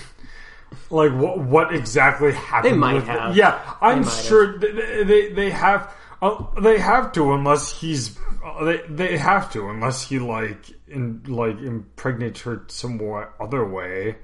Like 0.91 1.11
what? 1.13 1.39
What 1.39 1.73
exactly 1.73 2.31
happened? 2.31 2.73
They 2.73 2.77
might 2.77 3.03
have. 3.03 3.31
It? 3.31 3.37
Yeah, 3.37 3.59
I'm 3.81 4.03
have. 4.03 4.13
sure 4.13 4.59
they 4.59 5.03
they, 5.03 5.33
they 5.33 5.49
have. 5.49 5.91
Uh, 6.21 6.45
they 6.61 6.77
have 6.77 7.11
to 7.13 7.33
unless 7.33 7.71
he's. 7.71 8.15
Uh, 8.45 8.65
they 8.65 8.81
they 8.87 9.17
have 9.17 9.51
to 9.53 9.67
unless 9.69 10.07
he 10.07 10.19
like 10.19 10.69
in 10.87 11.23
like 11.27 11.57
impregnates 11.57 12.41
her 12.41 12.65
some 12.67 12.99
wa- 12.99 13.29
other 13.39 13.65
way. 13.65 14.17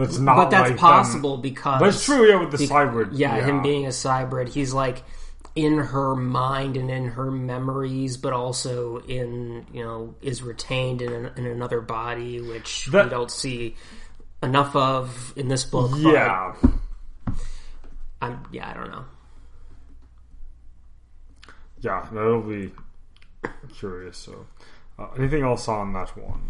That's 0.00 0.18
not. 0.18 0.36
but 0.36 0.50
that's 0.50 0.62
like 0.62 0.68
them- 0.70 0.78
possible 0.78 1.36
because 1.36 1.80
That's 1.80 2.04
true. 2.04 2.28
Yeah, 2.28 2.40
with 2.40 2.50
the 2.52 2.58
Be- 2.58 2.66
cybrid. 2.66 3.12
Yeah, 3.12 3.44
him 3.44 3.62
being 3.62 3.86
a 3.86 3.92
cybrid, 3.92 4.48
he's 4.48 4.72
like 4.72 5.02
in 5.54 5.78
her 5.78 6.14
mind 6.16 6.76
and 6.76 6.90
in 6.90 7.08
her 7.08 7.30
memories, 7.30 8.16
but 8.16 8.32
also 8.32 8.98
in 9.02 9.66
you 9.72 9.84
know 9.84 10.14
is 10.22 10.42
retained 10.42 11.02
in, 11.02 11.12
an, 11.12 11.32
in 11.36 11.46
another 11.46 11.80
body, 11.80 12.40
which 12.40 12.86
That- 12.86 13.04
we 13.04 13.10
don't 13.10 13.30
see 13.30 13.76
enough 14.42 14.74
of 14.74 15.34
in 15.36 15.48
this 15.48 15.64
book. 15.64 15.90
Yeah. 15.96 16.54
I'm 18.22 18.42
yeah, 18.52 18.70
I 18.70 18.74
don't 18.74 18.90
know. 18.90 19.04
Yeah, 21.80 22.06
that'll 22.12 22.42
be 22.42 22.72
curious. 23.74 24.18
So, 24.18 24.46
uh, 24.98 25.08
anything 25.18 25.42
else 25.42 25.68
on 25.68 25.92
that 25.94 26.10
one? 26.16 26.42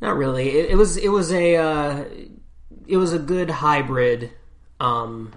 Not 0.00 0.16
really. 0.16 0.50
It, 0.50 0.70
it 0.70 0.74
was 0.76 0.96
it 0.96 1.08
was 1.08 1.32
a 1.32 1.56
uh, 1.56 2.04
it 2.86 2.96
was 2.96 3.12
a 3.12 3.18
good 3.18 3.50
hybrid 3.50 4.30
um, 4.80 5.32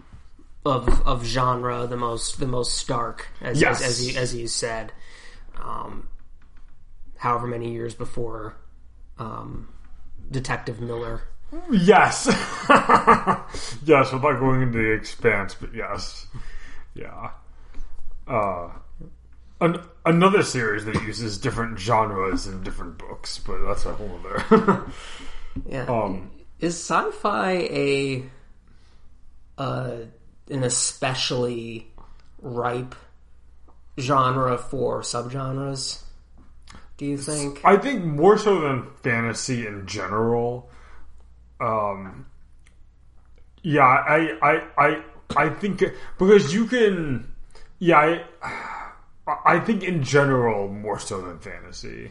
of 0.65 0.87
of 1.07 1.25
genre, 1.25 1.87
the 1.87 1.97
most 1.97 2.39
the 2.39 2.47
most 2.47 2.75
stark, 2.75 3.27
as 3.41 3.59
Yes. 3.61 3.81
as, 3.81 3.87
as 3.89 4.07
you 4.13 4.19
as 4.19 4.35
you 4.35 4.47
said. 4.47 4.91
Um, 5.61 6.07
however 7.17 7.47
many 7.47 7.71
years 7.71 7.93
before 7.95 8.55
um, 9.17 9.69
Detective 10.29 10.81
Miller. 10.81 11.21
Yes, 11.71 12.25
yes. 13.85 14.11
Without 14.11 14.39
going 14.39 14.63
into 14.63 14.77
the 14.79 14.91
expanse, 14.91 15.55
but 15.59 15.73
yes, 15.73 16.27
yeah. 16.93 17.29
Uh, 18.27 18.69
an, 19.61 19.79
another 20.05 20.43
series 20.43 20.83
that 20.85 20.95
uses 21.03 21.37
different 21.37 21.79
genres 21.79 22.47
in 22.47 22.61
different 22.63 22.97
books, 22.97 23.39
but 23.39 23.63
that's 23.65 23.85
a 23.85 23.93
whole 23.93 24.19
other. 24.25 24.83
Yeah. 25.69 25.85
Um, 25.85 26.31
Is 26.65 26.73
sci-fi 26.73 27.51
a 27.69 28.23
uh, 29.59 29.97
an 30.49 30.63
especially 30.63 31.85
ripe 32.41 32.95
genre 33.99 34.57
for 34.57 35.01
subgenres? 35.01 36.01
Do 36.97 37.05
you 37.05 37.19
think? 37.19 37.63
I 37.63 37.77
think 37.77 38.03
more 38.03 38.39
so 38.39 38.61
than 38.61 38.87
fantasy 39.03 39.67
in 39.67 39.85
general. 39.85 40.67
Um, 41.61 42.25
yeah, 43.61 43.83
I, 43.83 44.35
I, 44.41 44.63
I, 44.75 45.03
I 45.37 45.49
think 45.49 45.83
because 46.17 46.51
you 46.51 46.65
can, 46.65 47.31
yeah, 47.77 48.23
I, 48.41 49.37
I 49.45 49.59
think 49.59 49.83
in 49.83 50.01
general 50.01 50.67
more 50.67 50.97
so 50.97 51.21
than 51.21 51.37
fantasy. 51.37 52.09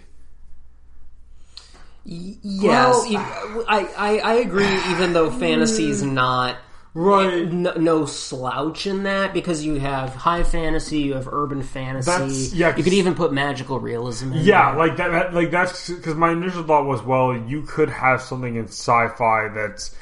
Y- 2.07 2.37
yes, 2.43 3.05
Well- 3.11 3.65
I, 3.69 3.89
I 3.97 4.19
I 4.19 4.35
agree. 4.35 4.75
Even 4.91 5.13
though 5.13 5.31
fantasy's 5.31 6.03
mm. 6.03 6.13
not 6.13 6.57
Right. 6.97 7.51
no, 7.53 7.73
no 7.73 8.07
slouch 8.07 8.87
in 8.87 9.03
that, 9.03 9.35
because 9.35 9.65
you 9.65 9.81
have 9.81 10.15
high 10.15 10.45
fantasy, 10.45 10.99
you 10.99 11.15
have 11.15 11.27
urban 11.27 11.63
fantasy. 11.65 12.09
That's- 12.11 12.53
yeah, 12.55 12.77
you 12.77 12.85
could 12.85 12.93
even 12.93 13.15
put 13.17 13.33
magical 13.33 13.81
realism. 13.81 14.33
in 14.33 14.45
Yeah, 14.45 14.71
there. 14.71 14.79
like 14.87 14.97
that, 14.99 15.09
that 15.11 15.35
like 15.35 15.51
that's 15.51 15.91
because 15.91 16.15
my 16.15 16.31
initial 16.31 16.63
thought 16.63 16.87
was, 16.87 17.03
well, 17.03 17.37
you 17.37 17.63
could 17.63 17.91
have 17.91 18.23
something 18.23 18.55
in 18.55 18.67
sci-fi 18.69 19.49
that's 19.49 19.97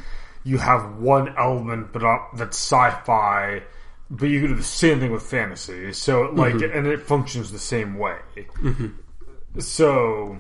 you 0.45 0.59
have 0.59 0.97
one 0.99 1.35
element, 1.39 1.93
but 1.93 2.03
uh, 2.05 2.19
that's 2.37 2.59
sci-fi, 2.59 3.63
but 4.11 4.29
you 4.29 4.41
could 4.41 4.49
do 4.49 4.57
the 4.57 4.63
same 4.63 5.01
thing 5.01 5.13
with 5.13 5.23
fantasy. 5.23 5.93
So 5.95 6.31
like, 6.35 6.55
mm-hmm. 6.55 6.77
and 6.77 6.87
it 6.87 7.01
functions 7.01 7.53
the 7.53 7.59
same 7.59 7.97
way. 7.97 8.19
Mm-hmm. 8.37 9.61
So, 9.61 10.37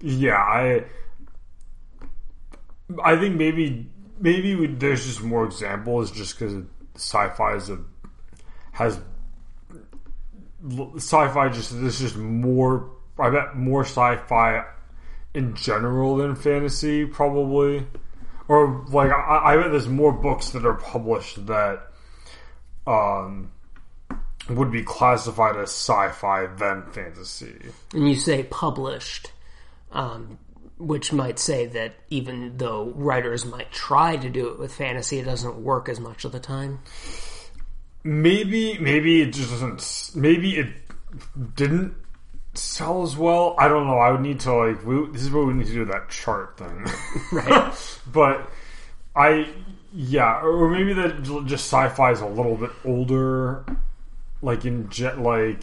yeah, 0.00 0.36
I, 0.36 0.84
I 3.02 3.16
think 3.16 3.36
maybe 3.36 3.90
maybe 4.18 4.54
we, 4.54 4.66
there's 4.66 5.06
just 5.06 5.22
more 5.22 5.44
examples 5.44 6.10
just 6.10 6.38
because 6.38 6.62
sci-fi 6.94 7.54
is 7.54 7.70
a 7.70 7.78
has 8.72 9.00
sci-fi 10.96 11.48
just 11.48 11.78
there's 11.80 12.00
just 12.00 12.16
more 12.16 12.90
I 13.18 13.30
bet 13.30 13.56
more 13.56 13.84
sci-fi 13.84 14.64
in 15.34 15.54
general 15.54 16.16
than 16.16 16.34
fantasy 16.34 17.06
probably. 17.06 17.86
Or 18.48 18.84
like 18.88 19.10
I, 19.10 19.52
I 19.52 19.56
bet 19.56 19.70
there's 19.70 19.88
more 19.88 20.12
books 20.12 20.50
that 20.50 20.64
are 20.66 20.74
published 20.74 21.46
that 21.46 21.92
um 22.86 23.52
would 24.48 24.72
be 24.72 24.82
classified 24.82 25.56
as 25.56 25.70
sci-fi 25.70 26.46
than 26.46 26.82
fantasy. 26.90 27.56
And 27.94 28.08
you 28.08 28.16
say 28.16 28.42
published, 28.44 29.32
um, 29.92 30.38
which 30.78 31.12
might 31.12 31.38
say 31.38 31.66
that 31.66 31.94
even 32.10 32.56
though 32.56 32.92
writers 32.96 33.44
might 33.44 33.70
try 33.72 34.16
to 34.16 34.28
do 34.30 34.48
it 34.48 34.58
with 34.58 34.72
fantasy, 34.74 35.18
it 35.18 35.24
doesn't 35.24 35.56
work 35.62 35.88
as 35.88 36.00
much 36.00 36.24
of 36.24 36.32
the 36.32 36.40
time. 36.40 36.80
maybe 38.02 38.78
maybe 38.78 39.20
it 39.22 39.32
just 39.32 39.50
doesn't 39.50 40.10
maybe 40.14 40.56
it 40.56 40.68
didn't 41.54 41.94
sell 42.54 43.02
as 43.02 43.14
well 43.16 43.54
i 43.58 43.68
don't 43.68 43.86
know 43.86 43.98
i 43.98 44.10
would 44.10 44.22
need 44.22 44.40
to 44.40 44.52
like 44.52 44.84
we, 44.84 45.06
this 45.12 45.22
is 45.22 45.30
what 45.30 45.46
we 45.46 45.52
need 45.52 45.66
to 45.66 45.72
do 45.72 45.84
that 45.84 46.08
chart 46.08 46.56
thing 46.58 46.86
Right. 47.32 47.74
but 48.12 48.50
I, 49.14 49.48
yeah, 49.92 50.40
or 50.40 50.70
maybe 50.70 50.92
that 50.94 51.22
just 51.46 51.66
sci-fi 51.66 52.12
is 52.12 52.20
a 52.20 52.26
little 52.26 52.56
bit 52.56 52.70
older, 52.84 53.66
like 54.40 54.64
in 54.64 54.88
jet, 54.88 55.18
like, 55.20 55.62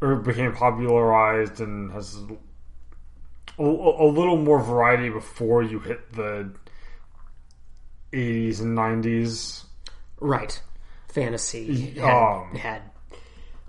or 0.00 0.12
it 0.14 0.22
became 0.24 0.52
popularized 0.54 1.60
and 1.60 1.90
has 1.92 2.16
a, 3.58 3.62
a 3.62 4.06
little 4.08 4.36
more 4.36 4.60
variety 4.62 5.08
before 5.10 5.62
you 5.62 5.80
hit 5.80 6.12
the 6.12 6.50
eighties 8.12 8.60
and 8.60 8.74
nineties. 8.74 9.64
Right. 10.20 10.60
Fantasy 11.08 11.90
had, 11.92 12.04
Um, 12.04 12.54
had 12.56 12.82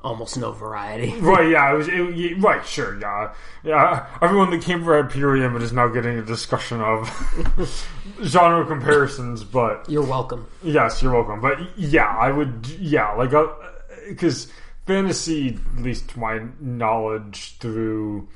almost 0.03 0.37
no 0.37 0.51
variety. 0.51 1.13
Right, 1.21 1.49
yeah, 1.49 1.73
it 1.73 1.77
was 1.77 1.87
it, 1.87 2.37
right, 2.41 2.65
sure, 2.65 2.99
yeah, 2.99 3.33
yeah. 3.63 4.05
Everyone 4.21 4.49
that 4.51 4.61
came 4.61 4.83
for 4.83 5.01
Hyperion 5.01 5.55
is 5.61 5.71
now 5.73 5.87
getting 5.87 6.17
a 6.17 6.21
discussion 6.21 6.81
of 6.81 7.09
genre 8.23 8.65
comparisons, 8.65 9.43
but 9.43 9.89
You're 9.89 10.05
welcome. 10.05 10.47
yes, 10.63 11.01
you're 11.01 11.13
welcome. 11.13 11.41
But 11.41 11.59
yeah, 11.77 12.05
I 12.07 12.31
would, 12.31 12.67
yeah, 12.79 13.13
like 13.13 13.31
because 14.07 14.51
fantasy, 14.85 15.57
at 15.77 15.83
least 15.83 16.09
to 16.11 16.19
my 16.19 16.41
knowledge, 16.59 17.57
through 17.59 18.27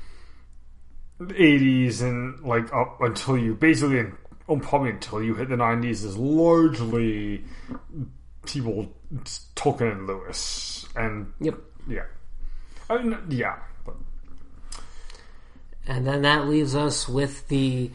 '80s 1.28 2.02
and 2.02 2.40
like 2.40 2.72
up 2.72 3.00
until 3.00 3.36
you 3.38 3.54
basically, 3.54 4.04
oh, 4.48 4.58
probably 4.58 4.90
until 4.90 5.22
you 5.22 5.34
hit 5.34 5.48
the 5.48 5.56
'90s, 5.56 6.04
is 6.04 6.16
largely 6.16 7.44
people 8.46 8.92
Tolkien 9.56 9.92
and 9.92 10.06
Lewis, 10.06 10.86
and 10.96 11.32
Yep. 11.40 11.58
yeah, 11.88 12.04
I 12.90 13.02
mean, 13.02 13.16
yeah, 13.28 13.56
but 13.84 13.94
And 15.86 16.06
then 16.06 16.22
that 16.22 16.48
leaves 16.48 16.74
us 16.74 17.08
with 17.08 17.48
the 17.48 17.90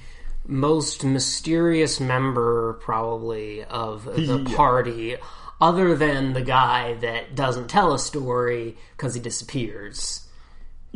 most 0.46 1.04
mysterious 1.04 2.00
member, 2.00 2.74
probably, 2.82 3.64
of 3.66 4.06
the 4.06 4.22
Yeah. 4.48 4.56
party, 4.56 5.18
other 5.60 5.96
than 5.96 6.34
the 6.34 6.42
guy 6.42 6.94
that 6.96 7.36
doesn't 7.36 7.68
tell 7.70 7.94
a 7.94 8.00
story 8.00 8.78
because 8.96 9.14
he 9.16 9.20
disappears. 9.20 10.27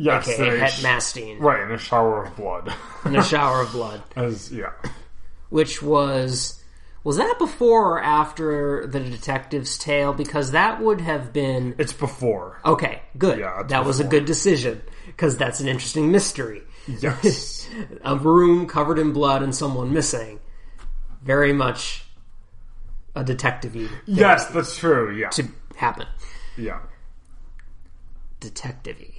Yes, 0.02 0.26
Het 0.26 0.82
Masteen 0.82 1.38
right 1.40 1.62
in 1.62 1.70
a 1.70 1.78
shower 1.78 2.24
of 2.24 2.36
blood, 2.36 2.72
in 3.04 3.16
a 3.16 3.22
shower 3.22 3.62
of 3.62 3.72
blood, 3.72 4.02
as 4.16 4.52
yeah. 4.52 4.72
which 5.48 5.82
was 5.82 6.62
was 7.04 7.16
that 7.16 7.38
before 7.38 7.94
or 7.98 8.02
after 8.02 8.86
the 8.86 9.00
detective's 9.00 9.76
tale? 9.76 10.12
Because 10.12 10.52
that 10.52 10.80
would 10.80 11.00
have 11.00 11.32
been 11.32 11.74
It's 11.78 11.92
before. 11.92 12.60
okay. 12.64 13.02
Good, 13.18 13.40
Yeah, 13.40 13.62
that 13.64 13.84
was 13.84 13.98
a 13.98 14.04
good 14.04 14.24
decision 14.24 14.82
because 15.06 15.36
that's 15.36 15.60
an 15.60 15.68
interesting 15.68 16.12
mystery. 16.12 16.62
Yes. 16.86 17.68
a 18.04 18.16
room 18.16 18.66
covered 18.66 18.98
in 18.98 19.12
blood 19.12 19.42
and 19.42 19.54
someone 19.54 19.92
missing. 19.92 20.38
Very 21.22 21.52
much 21.52 22.04
a 23.14 23.24
detective 23.24 23.76
yes, 24.06 24.46
that's 24.46 24.76
true. 24.76 25.16
Yeah. 25.16 25.28
to 25.30 25.48
happen. 25.76 26.06
Yeah. 26.56 26.80
Detective 28.40 28.96
Detective. 28.96 29.11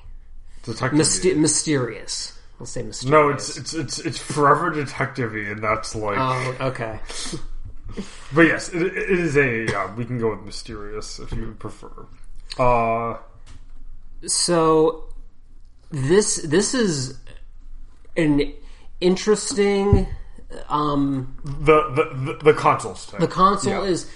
Myster- 0.63 1.36
mysterious. 1.36 2.38
We'll 2.60 2.67
say 2.67 2.84
mysterious. 2.84 3.12
no, 3.12 3.30
it's 3.30 3.58
it's 3.58 3.73
it's 3.73 3.99
it's 3.99 4.17
forever 4.19 4.69
detective 4.69 5.34
and 5.36 5.62
that's 5.63 5.95
like. 5.95 6.17
Oh, 6.17 6.56
okay. 6.67 6.99
but 8.34 8.41
yes, 8.43 8.69
it, 8.69 8.82
it 8.82 9.19
is 9.19 9.36
a. 9.38 9.65
Yeah, 9.71 9.93
we 9.95 10.06
can 10.06 10.19
go 10.19 10.30
with 10.32 10.41
mysterious 10.43 11.19
if 11.19 11.32
you 11.34 11.56
prefer. 11.60 11.91
Uh, 12.58 13.17
So 14.26 15.06
this 15.91 16.38
this 16.38 16.73
is 16.73 17.17
an 18.15 18.54
interesting 19.02 20.08
um 20.69 21.36
the 21.43 21.89
the 21.89 22.34
the, 22.34 22.39
the 22.45 22.54
consul's 22.54 23.06
thing. 23.06 23.19
the 23.19 23.28
consul 23.28 23.71
Yeah. 23.71 23.82
is 23.84 24.08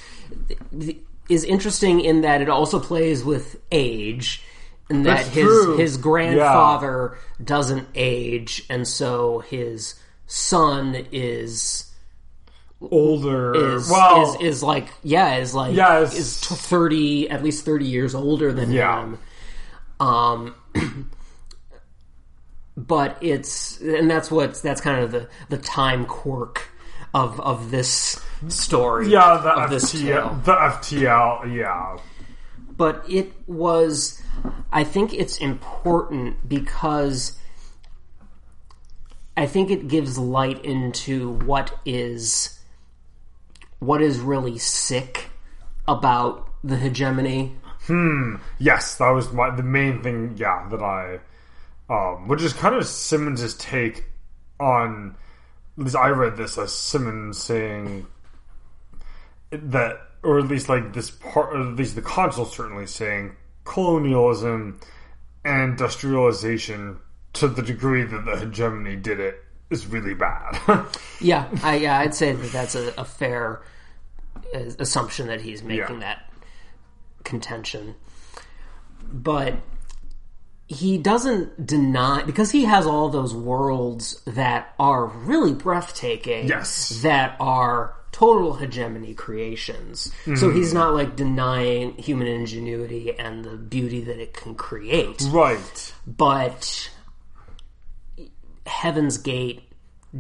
is 1.29 1.43
interesting 1.43 1.99
in 1.99 2.21
that 2.21 2.41
it 2.41 2.47
also 2.49 2.79
plays 2.79 3.23
with 3.23 3.59
age 3.71 4.43
and 4.89 5.05
that 5.05 5.17
That's 5.17 5.27
his 5.29 5.43
true. 5.45 5.77
his 5.77 5.97
grandfather 5.97 7.17
doesn't 7.43 7.87
age 7.95 8.63
and 8.69 8.87
so 8.87 9.39
his 9.39 9.95
son 10.27 11.07
is 11.11 11.91
older. 12.81 13.55
is 13.75 13.89
well, 13.89 14.35
is, 14.35 14.41
is 14.55 14.63
like 14.63 14.87
yeah 15.03 15.35
is 15.37 15.53
like 15.55 15.75
Yeah, 15.75 16.01
is 16.01 16.39
30 16.39 17.29
at 17.29 17.43
least 17.43 17.65
30 17.65 17.85
years 17.85 18.13
older 18.15 18.53
than 18.53 18.71
Yeah. 18.71 19.01
him 19.03 19.19
um 19.99 20.55
but 22.77 23.17
it's 23.21 23.79
and 23.81 24.09
that's 24.09 24.29
what's 24.29 24.61
that's 24.61 24.81
kind 24.81 25.03
of 25.03 25.11
the 25.11 25.27
the 25.49 25.57
time 25.57 26.05
quirk 26.05 26.69
of 27.13 27.39
of 27.39 27.71
this 27.71 28.21
story 28.49 29.09
yeah, 29.09 29.37
the 29.41 29.49
of 29.49 29.69
this 29.71 29.91
tale. 29.91 30.29
FTL, 30.29 30.43
the 30.43 30.51
FTL. 30.53 31.55
Yeah, 31.57 31.97
but 32.75 33.03
it 33.09 33.31
was 33.47 34.21
i 34.71 34.83
think 34.83 35.13
it's 35.13 35.37
important 35.37 36.47
because 36.47 37.37
i 39.35 39.45
think 39.45 39.69
it 39.69 39.87
gives 39.87 40.17
light 40.17 40.63
into 40.65 41.31
what 41.31 41.77
is 41.85 42.59
what 43.79 44.01
is 44.01 44.19
really 44.19 44.57
sick 44.57 45.29
about 45.87 46.49
the 46.63 46.77
hegemony 46.77 47.55
Hmm. 47.87 48.35
yes, 48.59 48.97
that 48.97 49.09
was 49.11 49.31
my 49.31 49.49
the 49.55 49.63
main 49.63 50.03
thing. 50.03 50.33
Yeah, 50.35 50.67
that 50.69 50.83
I, 50.83 51.19
um, 51.89 52.27
which 52.27 52.41
is 52.41 52.51
kind 52.51 52.75
of 52.75 52.85
Simmons' 52.85 53.53
take 53.55 54.05
on. 54.59 55.15
At 55.77 55.83
least 55.85 55.95
I 55.95 56.09
read 56.09 56.35
this 56.35 56.57
as 56.57 56.73
Simmons 56.73 57.37
saying 57.37 58.07
that, 59.51 60.01
or 60.21 60.39
at 60.39 60.47
least 60.47 60.67
like 60.67 60.91
this 60.91 61.09
part, 61.11 61.55
or 61.55 61.61
at 61.61 61.75
least 61.77 61.95
the 61.95 62.01
consul 62.01 62.43
certainly 62.43 62.87
saying 62.87 63.37
colonialism 63.77 64.79
and 65.45 65.61
industrialization 65.71 66.97
to 67.33 67.47
the 67.47 67.61
degree 67.61 68.03
that 68.03 68.25
the 68.25 68.35
hegemony 68.35 68.95
did 68.95 69.19
it 69.19 69.43
is 69.69 69.85
really 69.85 70.15
bad. 70.15 70.57
yeah 71.21 71.47
i 71.61 71.75
yeah 71.75 71.99
i'd 71.99 72.15
say 72.15 72.31
that 72.31 72.51
that's 72.51 72.73
a, 72.73 72.91
a 72.97 73.05
fair 73.05 73.61
uh, 74.55 74.59
assumption 74.79 75.27
that 75.27 75.41
he's 75.41 75.61
making 75.61 76.01
Yeah. 76.01 76.15
that 76.15 76.33
contention 77.23 77.93
but 79.11 79.53
he 80.67 80.97
doesn't 80.97 81.65
deny 81.67 82.23
because 82.23 82.49
he 82.51 82.65
has 82.65 82.87
all 82.87 83.09
those 83.09 83.33
worlds 83.35 84.21
that 84.25 84.73
are 84.77 85.05
really 85.05 85.53
breathtaking. 85.53 86.49
Yes. 86.49 86.89
That 87.03 87.37
are 87.39 87.95
total 88.17 88.53
hegemony 88.55 89.13
creations. 89.13 90.07
Mm-hmm. 90.21 90.35
So 90.37 90.49
he's 90.49 90.73
not 90.73 90.95
like 90.95 91.15
denying 91.15 91.93
human 91.97 92.25
ingenuity 92.25 93.13
and 93.17 93.45
the 93.45 93.55
beauty 93.57 94.01
that 94.01 94.19
it 94.19 94.33
can 94.33 94.55
create. 94.55 95.21
right. 95.29 95.93
But 96.07 96.89
Heaven's 98.65 99.17
Gate 99.19 99.61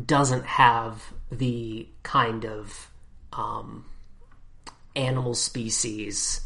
doesn't 0.05 0.45
have 0.45 1.11
the 1.31 1.87
kind 2.03 2.45
of 2.45 2.91
um, 3.33 3.85
animal 4.95 5.33
species 5.33 6.41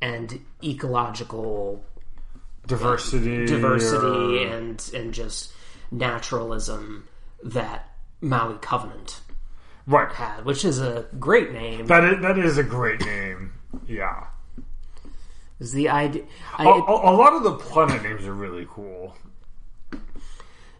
and 0.00 0.40
ecological 0.62 1.84
Diversity. 2.66 3.44
diversity 3.46 4.44
or- 4.44 4.56
and 4.56 4.90
and 4.94 5.12
just 5.12 5.52
naturalism 5.90 7.08
that 7.42 7.88
Maui 8.20 8.56
Covenant 8.60 9.20
right. 9.86 10.12
had, 10.12 10.44
which 10.44 10.64
is 10.64 10.80
a 10.80 11.06
great 11.18 11.52
name. 11.52 11.86
That 11.86 12.04
is, 12.04 12.22
that 12.22 12.38
is 12.38 12.58
a 12.58 12.62
great 12.62 13.04
name. 13.04 13.52
Yeah. 13.86 14.26
Is 15.58 15.72
the 15.72 15.88
idea? 15.88 16.24
I, 16.58 16.64
A, 16.64 16.68
a, 16.68 17.12
a 17.12 17.14
lot 17.16 17.34
of 17.34 17.42
the 17.44 17.52
planet 17.54 18.02
names 18.02 18.26
are 18.26 18.34
really 18.34 18.66
cool. 18.68 19.16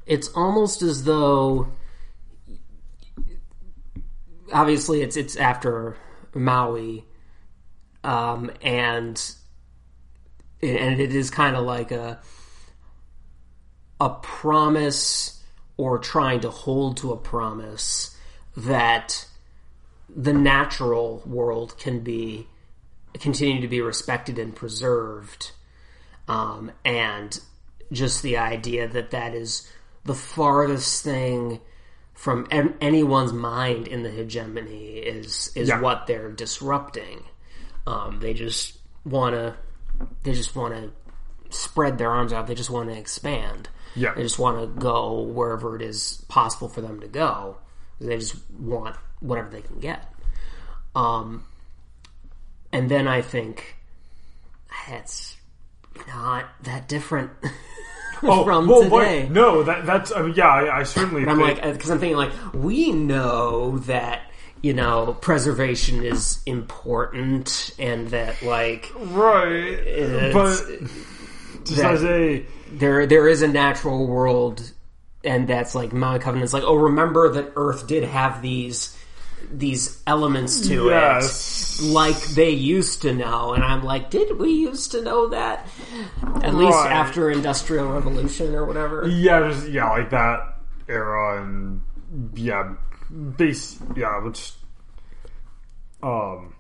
it's 0.07 0.29
almost 0.35 0.83
as 0.83 1.05
though 1.05 1.69
obviously 4.53 5.03
it's 5.03 5.17
it's 5.17 5.37
after 5.37 5.97
Maui 6.35 7.05
um 8.05 8.51
and 8.61 9.35
and 10.63 11.01
it 11.01 11.15
is 11.15 11.31
kind 11.31 11.57
of 11.57 11.65
like 11.65 11.91
a 11.93 12.21
a 14.01 14.11
promise 14.11 15.43
or 15.77 15.99
trying 15.99 16.41
to 16.41 16.51
hold 16.51 16.97
to 16.99 17.13
a 17.13 17.17
promise 17.17 18.17
that 18.57 19.27
the 20.15 20.33
natural 20.33 21.23
world 21.27 21.79
can 21.79 22.01
be 22.01 22.47
continue 23.15 23.61
to 23.61 23.69
be 23.69 23.81
respected 23.81 24.39
and 24.39 24.55
preserved 24.57 25.53
um, 26.29 26.71
and 26.85 27.41
just 27.91 28.23
the 28.23 28.37
idea 28.39 28.89
that 28.89 29.11
that 29.11 29.35
is 29.35 29.71
the 30.05 30.15
farthest 30.15 31.05
thing 31.05 31.61
from 32.15 32.47
an- 32.51 32.75
anyone's 32.81 33.33
mind 33.33 33.87
in 33.89 34.03
the 34.03 34.11
hegemony 34.11 34.97
is 34.99 35.51
is 35.55 35.69
Yeah. 35.69 35.81
what 35.81 36.07
they're 36.07 36.31
disrupting. 36.31 37.25
Um, 37.87 38.21
they 38.21 38.33
just 38.35 38.79
want 39.05 39.35
to 39.35 39.57
they 40.23 40.33
just 40.33 40.55
want 40.57 40.75
to 40.75 40.91
spread 41.57 41.99
their 41.99 42.11
arms 42.11 42.33
out. 42.33 42.47
They 42.47 42.55
just 42.55 42.71
want 42.71 42.89
to 42.91 42.97
expand. 42.97 43.69
Yeah. 43.95 44.15
They 44.15 44.23
just 44.23 44.39
want 44.39 44.59
to 44.61 44.67
go 44.81 45.21
wherever 45.21 45.77
it 45.77 45.83
is 45.83 46.25
possible 46.29 46.69
for 46.69 46.81
them 46.81 47.01
to 47.01 47.09
go. 47.09 47.59
They 48.07 48.19
just 48.19 48.37
want 48.59 48.97
whatever 49.21 49.51
they 49.51 49.63
can 49.63 49.79
get. 49.81 50.05
Um, 50.95 51.45
and 52.73 52.91
then 52.91 53.07
I 53.09 53.23
think 53.23 53.77
it's 54.89 55.37
not 56.09 56.47
that 56.65 56.89
different 56.89 57.31
Oh, 58.25 58.45
from 58.45 58.69
well, 58.69 58.83
today. 58.85 59.23
wait, 59.23 59.31
no, 59.33 59.65
that 59.65 59.85
that's 59.85 60.13
I 60.13 60.23
mean, 60.23 60.35
yeah, 60.37 60.47
I, 60.47 60.79
I 60.79 60.83
certainly. 60.85 61.27
I'm 61.27 61.39
think, 61.39 61.61
like, 61.61 61.73
because 61.73 61.91
I'm 61.91 61.99
thinking 61.99 62.17
like, 62.17 62.31
we 62.55 62.93
know 62.93 63.79
that 63.79 64.21
you 64.63 64.75
know 64.75 65.17
preservation 65.21 66.05
is 66.05 66.41
important, 66.47 67.73
and 67.81 68.07
that 68.11 68.41
like 68.43 68.93
right, 68.97 69.51
it's, 69.51 70.33
but 70.35 71.75
That- 71.77 71.85
as 71.95 72.05
a 72.05 72.47
there 72.71 73.07
there 73.07 73.27
is 73.27 73.43
a 73.43 73.49
natural 73.49 74.07
world 74.07 74.71
and 75.25 75.47
that's 75.49 75.75
like 75.75 75.93
Mount 75.93 76.23
Covenant's 76.23 76.53
like, 76.53 76.65
oh 76.65 76.75
remember 76.77 77.33
that 77.33 77.53
Earth 77.57 77.87
did 77.87 78.05
have 78.05 78.43
these 78.43 78.97
these 79.53 80.01
elements 80.07 80.67
to 80.69 80.87
Yes. 80.87 81.81
it 81.81 81.87
like 81.87 82.19
they 82.29 82.51
used 82.51 83.03
to 83.03 83.13
know 83.13 83.53
and 83.55 83.63
I'm 83.65 83.83
like, 83.85 84.09
did 84.11 84.39
we 84.39 84.51
used 84.53 84.93
to 84.93 85.03
know 85.03 85.29
that? 85.31 85.67
At 86.43 86.55
least 86.55 86.73
Right. 86.77 86.93
after 86.93 87.31
Industrial 87.31 87.87
Revolution 87.93 88.55
or 88.55 88.65
whatever. 88.65 89.07
yeah, 89.09 89.49
just, 89.51 89.69
yeah, 89.69 89.91
like 89.91 90.11
that 90.11 90.59
era 90.89 91.43
and 91.43 91.81
yeah, 92.35 92.75
base 93.37 93.79
yeah, 93.97 94.19
which 94.23 94.53
um, 96.03 96.55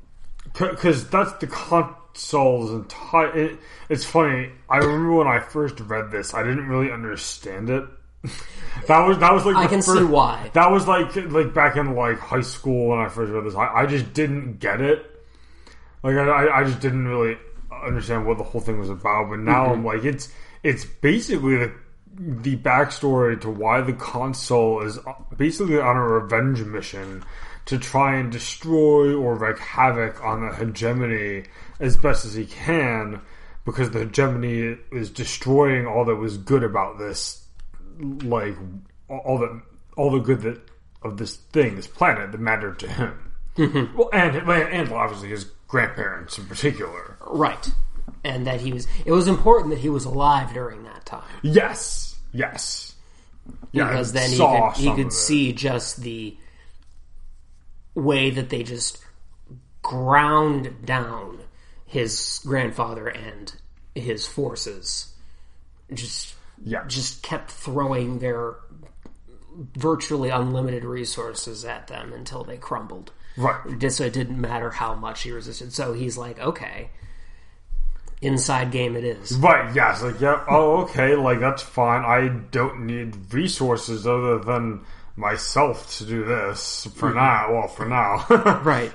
because 0.59 1.09
that's 1.09 1.33
the 1.35 1.47
consul's 1.47 2.71
entire. 2.71 3.37
It, 3.37 3.59
it's 3.89 4.05
funny. 4.05 4.51
I 4.69 4.79
remember 4.79 5.15
when 5.15 5.27
I 5.27 5.41
first 5.41 5.81
read 5.81 6.11
this, 6.11 6.35
I 6.35 6.43
didn't 6.43 6.69
really 6.69 6.93
understand 6.93 7.71
it. 7.71 7.85
that 8.87 9.07
was 9.07 9.19
that 9.19 9.33
was 9.33 9.45
like 9.45 9.57
I 9.57 9.67
can 9.67 9.83
first, 9.83 9.99
see 9.99 10.05
why. 10.05 10.51
That 10.55 10.71
was 10.71 10.87
like 10.87 11.15
like 11.31 11.53
back 11.55 11.77
in 11.77 11.95
like 11.95 12.19
high 12.19 12.41
school 12.41 12.89
when 12.89 12.99
I 12.99 13.09
first 13.09 13.33
read 13.33 13.45
this. 13.45 13.55
I, 13.55 13.67
I 13.69 13.87
just 13.87 14.13
didn't 14.13 14.59
get 14.59 14.81
it. 14.81 15.07
Like 16.03 16.17
I, 16.17 16.61
I 16.61 16.65
just 16.65 16.81
didn't 16.81 17.07
really 17.07 17.37
understand 17.85 18.27
what 18.27 18.39
the 18.39 18.45
whole 18.45 18.61
thing 18.61 18.79
was 18.79 18.91
about. 18.91 19.31
But 19.31 19.41
now 19.41 19.67
Mm-hmm. 19.67 19.73
I'm 19.73 19.85
like, 19.85 20.05
it's 20.05 20.29
it's 20.63 20.85
basically 20.85 21.57
the 21.57 21.73
the 22.19 22.57
backstory 22.57 23.41
to 23.41 23.51
why 23.51 23.81
the 23.81 23.93
consul 23.95 24.83
is 24.83 24.99
basically 25.37 25.81
on 25.81 25.97
a 25.97 26.07
revenge 26.07 26.61
mission 26.63 27.25
to 27.65 27.79
try 27.79 28.17
and 28.17 28.31
destroy 28.31 29.15
or 29.15 29.35
wreak 29.37 29.59
havoc 29.59 30.23
on 30.23 30.47
the 30.47 30.55
hegemony 30.55 31.45
as 31.81 31.97
best 31.97 32.25
as 32.25 32.35
he 32.35 32.45
can 32.45 33.21
because 33.65 33.91
the 33.91 34.01
hegemony 34.01 34.77
is 34.91 35.11
destroying 35.11 35.87
all 35.87 36.05
that 36.05 36.17
was 36.17 36.37
good 36.37 36.63
about 36.65 36.99
this 36.99 37.42
like 38.03 38.57
all 39.09 39.39
the 39.39 39.63
all 39.97 40.11
the 40.11 40.19
good 40.19 40.43
that 40.43 40.61
of 41.03 41.17
this 41.17 41.37
thing 41.37 41.77
this 41.77 41.87
planet 41.87 42.33
that 42.33 42.41
mattered 42.41 42.79
to 42.81 42.89
him. 42.89 43.33
Mm-hmm. 43.57 43.97
Well 43.97 44.11
and 44.13 44.37
and 44.37 44.93
obviously 44.93 45.29
his 45.29 45.45
grandparents 45.69 46.39
in 46.39 46.47
particular. 46.47 47.17
Right. 47.21 47.71
And 48.25 48.47
that 48.47 48.61
he 48.61 48.73
was 48.73 48.87
it 49.05 49.13
was 49.13 49.29
important 49.29 49.71
that 49.71 49.81
he 49.81 49.89
was 49.89 50.05
alive 50.05 50.53
during 50.53 50.85
that 50.85 51.05
time. 51.07 51.29
yes. 51.43 52.17
Yes. 52.33 52.95
Yeah 53.73 53.89
because 53.89 54.13
then 54.13 54.31
he 54.31 54.39
could, 54.39 54.73
he 54.77 55.03
could 55.03 55.13
see 55.13 55.53
just 55.53 56.01
the 56.03 56.37
way 57.95 58.31
that 58.31 58.49
they 58.49 58.63
just 58.63 59.05
ground 59.83 60.85
down 60.85 61.41
his 61.87 62.41
grandfather 62.45 63.09
and 63.09 63.55
his 63.95 64.27
forces. 64.27 65.13
Just 65.93 66.35
yeah 66.65 66.85
just 66.87 67.23
kept 67.23 67.51
throwing 67.51 68.19
their 68.19 68.55
virtually 69.77 70.31
unlimited 70.31 70.85
resources 70.85 71.65
at 71.65 71.87
them 71.89 72.13
until 72.13 72.43
they 72.45 72.57
crumbled 72.57 73.13
right 73.37 73.61
so 73.93 74.05
it 74.05 74.13
didn't 74.13 74.41
matter 74.41 74.71
how 74.71 74.95
much 74.95 75.23
he 75.23 75.31
resisted 75.31 75.73
so 75.73 75.93
he's 75.93 76.17
like 76.19 76.39
okay 76.41 76.89
inside 78.21 78.71
game 78.71 78.95
it 78.97 79.05
is 79.05 79.33
Right, 79.37 79.75
yes, 79.75 80.03
like 80.03 80.21
yeah, 80.21 80.45
oh 80.49 80.83
okay, 80.83 81.17
like 81.17 81.41
that's 81.41 81.63
fine. 81.63 82.05
I 82.05 82.29
don't 82.53 82.87
need 82.87 83.17
resources 83.35 84.07
other 84.07 84.39
than 84.39 84.85
myself 85.17 85.99
to 85.99 86.05
do 86.07 86.25
this 86.25 86.87
for 86.95 87.09
Mm-hmm. 87.11 87.19
now. 87.19 87.53
Well, 87.53 87.69
for 87.69 87.85
now. 87.87 88.25
right 88.63 88.93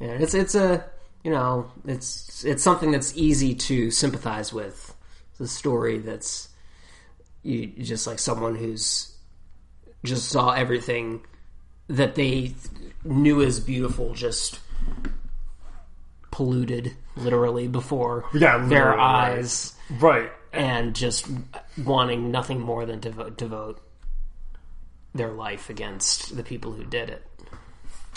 yeah 0.00 0.08
it's 0.08 0.34
it's 0.34 0.54
a 0.54 0.84
you 1.24 1.30
know 1.30 1.70
it's 1.86 2.44
it's 2.44 2.62
something 2.62 2.90
that's 2.90 3.16
easy 3.16 3.54
to 3.54 3.90
sympathize 3.90 4.52
with 4.52 4.91
a 5.42 5.46
story 5.48 5.98
that's 5.98 6.48
you 7.42 7.66
just 7.66 8.06
like 8.06 8.18
someone 8.18 8.54
who's 8.54 9.14
just 10.04 10.28
saw 10.30 10.50
everything 10.52 11.20
that 11.88 12.14
they 12.14 12.54
knew 13.04 13.42
as 13.42 13.60
beautiful 13.60 14.14
just 14.14 14.60
polluted 16.30 16.96
literally 17.16 17.68
before 17.68 18.24
Yeah, 18.32 18.58
their 18.58 18.68
literally, 18.90 19.00
eyes. 19.02 19.74
Right. 20.00 20.30
and 20.52 20.94
just 20.94 21.26
wanting 21.84 22.30
nothing 22.30 22.60
more 22.60 22.86
than 22.86 23.00
to 23.00 23.10
devote, 23.10 23.36
devote 23.36 23.80
their 25.14 25.30
life 25.32 25.68
against 25.68 26.34
the 26.36 26.42
people 26.42 26.72
who 26.72 26.84
did 26.84 27.10
it. 27.10 27.26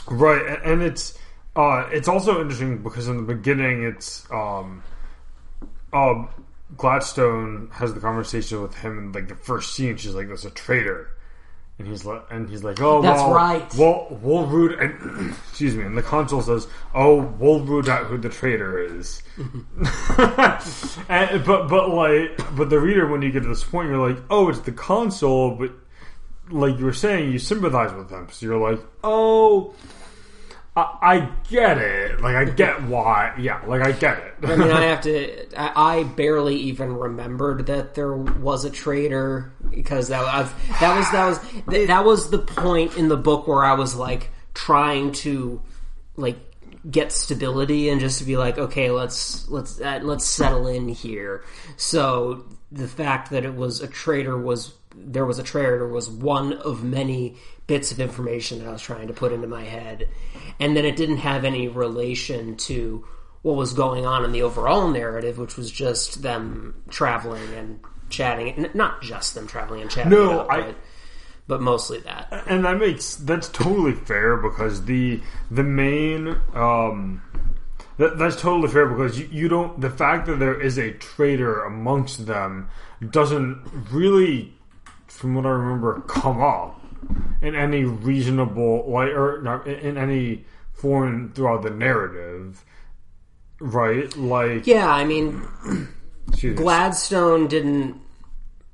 Right, 0.07 0.59
and 0.63 0.81
it's 0.81 1.17
uh, 1.55 1.87
it's 1.91 2.07
also 2.07 2.39
interesting 2.41 2.83
because 2.83 3.07
in 3.07 3.17
the 3.17 3.23
beginning, 3.33 3.83
it's 3.83 4.29
um, 4.31 4.83
um, 5.93 6.29
Gladstone 6.77 7.69
has 7.73 7.93
the 7.93 7.99
conversation 7.99 8.61
with 8.61 8.75
him 8.75 8.97
in 8.97 9.11
like 9.11 9.27
the 9.27 9.35
first 9.35 9.75
scene. 9.75 9.97
She's 9.97 10.15
like, 10.15 10.27
"There's 10.27 10.45
a 10.45 10.49
traitor," 10.49 11.09
and 11.77 11.87
he's 11.87 12.05
like, 12.05 12.23
and 12.31 12.49
he's 12.49 12.63
like, 12.63 12.81
"Oh, 12.81 13.01
That's 13.01 13.21
well, 13.21 13.33
right. 13.33 13.75
Well, 13.75 14.07
we'll 14.21 14.47
root." 14.47 14.79
And 14.79 15.35
excuse 15.49 15.75
me, 15.75 15.83
and 15.83 15.97
the 15.97 16.01
consul 16.01 16.41
says, 16.41 16.67
"Oh, 16.93 17.21
we'll 17.21 17.59
root 17.59 17.87
out 17.87 18.07
who 18.07 18.17
the 18.17 18.29
traitor 18.29 18.79
is." 18.79 19.21
and, 19.37 21.45
but 21.45 21.67
but 21.67 21.89
like, 21.89 22.55
but 22.55 22.69
the 22.69 22.79
reader, 22.79 23.07
when 23.07 23.21
you 23.21 23.31
get 23.31 23.43
to 23.43 23.49
this 23.49 23.63
point, 23.63 23.89
you're 23.89 24.09
like, 24.09 24.17
"Oh, 24.29 24.49
it's 24.49 24.61
the 24.61 24.71
consul," 24.71 25.51
but 25.51 25.71
like 26.49 26.79
you 26.79 26.85
were 26.85 26.93
saying, 26.93 27.31
you 27.31 27.39
sympathize 27.39 27.93
with 27.93 28.09
them, 28.09 28.27
so 28.31 28.45
you're 28.45 28.71
like, 28.71 28.79
"Oh." 29.03 29.73
I, 30.75 30.97
I 31.01 31.29
get 31.49 31.77
it. 31.77 32.19
Like 32.21 32.35
I 32.35 32.45
get 32.45 32.83
why. 32.83 33.33
Yeah, 33.39 33.61
like 33.65 33.81
I 33.81 33.93
get 33.93 34.17
it. 34.17 34.33
I 34.43 34.55
mean, 34.55 34.71
I 34.71 34.81
have 34.85 35.01
to. 35.01 35.59
I, 35.59 35.99
I 35.99 36.03
barely 36.03 36.57
even 36.57 36.95
remembered 36.95 37.67
that 37.67 37.95
there 37.95 38.15
was 38.15 38.65
a 38.65 38.69
traitor 38.69 39.53
because 39.69 40.09
that 40.09 40.21
was 40.21 40.51
that 40.79 40.97
was 40.97 41.11
that 41.11 41.25
was 41.27 41.87
that 41.87 42.05
was 42.05 42.29
the 42.29 42.39
point 42.39 42.97
in 42.97 43.07
the 43.07 43.17
book 43.17 43.47
where 43.47 43.63
I 43.63 43.73
was 43.73 43.95
like 43.95 44.31
trying 44.53 45.11
to 45.13 45.61
like 46.17 46.37
get 46.89 47.11
stability 47.11 47.89
and 47.89 47.99
just 47.99 48.19
to 48.19 48.25
be 48.25 48.37
like, 48.37 48.57
okay, 48.57 48.91
let's 48.91 49.49
let's 49.49 49.79
uh, 49.79 49.99
let's 50.03 50.25
settle 50.25 50.67
in 50.67 50.89
here. 50.89 51.43
So 51.77 52.45
the 52.71 52.87
fact 52.87 53.31
that 53.31 53.45
it 53.45 53.55
was 53.55 53.81
a 53.81 53.87
traitor 53.87 54.37
was 54.37 54.73
there 54.97 55.25
was 55.25 55.39
a 55.39 55.43
traitor 55.43 55.87
was 55.87 56.09
one 56.09 56.53
of 56.53 56.83
many 56.83 57.35
bits 57.67 57.91
of 57.91 57.99
information 57.99 58.59
that 58.59 58.67
I 58.67 58.71
was 58.71 58.81
trying 58.81 59.07
to 59.07 59.13
put 59.13 59.31
into 59.33 59.47
my 59.47 59.63
head, 59.63 60.07
and 60.59 60.75
then 60.75 60.85
it 60.85 60.95
didn't 60.95 61.17
have 61.17 61.45
any 61.45 61.67
relation 61.67 62.55
to 62.57 63.05
what 63.41 63.55
was 63.55 63.73
going 63.73 64.05
on 64.05 64.25
in 64.25 64.31
the 64.31 64.41
overall 64.41 64.87
narrative, 64.89 65.37
which 65.37 65.55
was 65.57 65.69
just 65.71 66.21
them 66.23 66.81
traveling 66.89 67.53
and 67.53 67.79
chatting. 68.09 68.69
Not 68.73 69.01
just 69.01 69.35
them 69.35 69.47
traveling 69.47 69.81
and 69.81 69.91
chatting. 69.91 70.11
No, 70.11 70.39
about 70.41 70.59
I- 70.59 70.67
it, 70.69 70.77
but 71.47 71.61
mostly 71.61 71.99
that. 71.99 72.43
and 72.47 72.65
that 72.65 72.77
makes 72.79 73.15
that's 73.17 73.49
totally 73.49 73.93
fair 73.93 74.37
because 74.37 74.85
the 74.85 75.21
the 75.51 75.63
main 75.63 76.35
um 76.55 77.21
that, 77.97 78.17
that's 78.17 78.41
totally 78.41 78.67
fair 78.67 78.87
because 78.87 79.19
you, 79.19 79.29
you 79.31 79.47
don't 79.47 79.79
the 79.79 79.91
fact 79.91 80.25
that 80.25 80.39
there 80.39 80.59
is 80.59 80.77
a 80.79 80.91
traitor 80.93 81.63
amongst 81.63 82.25
them 82.25 82.67
doesn't 83.11 83.61
really 83.91 84.54
from 85.15 85.35
what 85.35 85.45
I 85.45 85.49
remember 85.49 86.01
come 86.01 86.41
up 86.41 86.81
in 87.41 87.55
any 87.55 87.83
reasonable 87.83 88.89
like 88.89 89.09
or 89.09 89.39
in 89.65 89.79
in 89.79 89.97
any 89.97 90.45
form 90.73 91.31
throughout 91.33 91.63
the 91.63 91.69
narrative 91.69 92.63
right 93.59 94.15
like 94.17 94.67
Yeah, 94.67 94.89
I 94.89 95.05
mean. 95.05 95.41
Gladstone 96.55 97.47
didn't. 97.47 98.01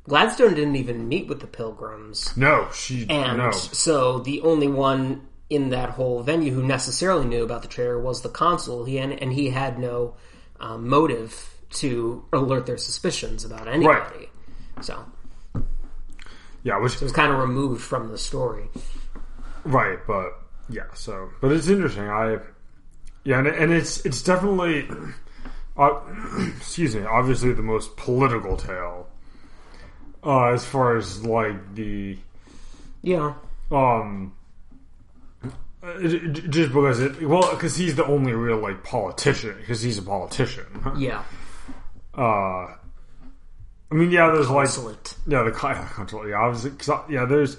Gladstone 0.05 0.55
didn't 0.55 0.77
even 0.77 1.07
meet 1.07 1.27
with 1.27 1.41
the 1.41 1.47
Pilgrims, 1.47 2.35
no 2.35 2.69
she 2.73 3.05
and 3.07 3.37
no 3.37 3.51
so 3.51 4.19
the 4.19 4.41
only 4.41 4.67
one 4.67 5.27
in 5.49 5.69
that 5.69 5.91
whole 5.91 6.23
venue 6.23 6.53
who 6.53 6.63
necessarily 6.63 7.25
knew 7.25 7.43
about 7.43 7.61
the 7.61 7.67
traitor 7.67 7.99
was 7.99 8.21
the 8.21 8.29
consul. 8.29 8.85
He 8.85 8.97
and, 8.97 9.13
and 9.21 9.31
he 9.33 9.49
had 9.49 9.77
no 9.77 10.15
um, 10.59 10.87
motive 10.87 11.53
to 11.73 12.25
alert 12.33 12.65
their 12.65 12.77
suspicions 12.77 13.45
about 13.45 13.67
anybody. 13.67 14.29
So 14.81 15.05
yeah 16.63 16.77
which 16.79 16.95
it 16.95 17.01
was 17.01 17.11
kind 17.11 17.31
of 17.31 17.39
removed 17.39 17.81
from 17.81 18.09
the 18.11 18.17
story. 18.17 18.65
Right, 19.63 19.99
but 20.07 20.39
yeah, 20.69 20.83
so 20.93 21.29
but 21.41 21.51
it's 21.51 21.67
interesting. 21.67 22.09
I 22.09 22.39
yeah, 23.23 23.39
and, 23.39 23.47
and 23.47 23.71
it's 23.71 24.05
it's 24.05 24.21
definitely 24.23 24.87
uh, 25.77 25.99
excuse 26.57 26.95
me, 26.95 27.03
obviously 27.05 27.53
the 27.53 27.61
most 27.61 27.95
political 27.97 28.57
tale 28.57 29.07
uh, 30.23 30.47
as 30.47 30.65
far 30.65 30.97
as 30.97 31.23
like 31.25 31.75
the 31.75 32.17
Yeah, 33.01 33.33
um 33.71 34.33
just 36.01 36.73
because 36.73 36.99
it 36.99 37.27
well 37.27 37.49
because 37.51 37.75
he's 37.75 37.95
the 37.95 38.05
only 38.05 38.33
real 38.33 38.57
like 38.57 38.83
politician 38.83 39.55
because 39.59 39.81
he's 39.81 39.97
a 39.97 40.03
politician. 40.03 40.65
yeah, 40.97 41.23
Uh, 42.13 42.67
I 43.91 43.95
mean, 43.95 44.11
yeah, 44.11 44.27
there's 44.31 44.49
like 44.49 44.69
yeah, 45.27 45.43
the 45.43 45.51
con- 45.51 45.85
control. 45.93 46.27
Yeah, 46.27 46.37
obviously, 46.37 46.71
'cause, 46.71 47.01
yeah. 47.09 47.25
There's 47.25 47.57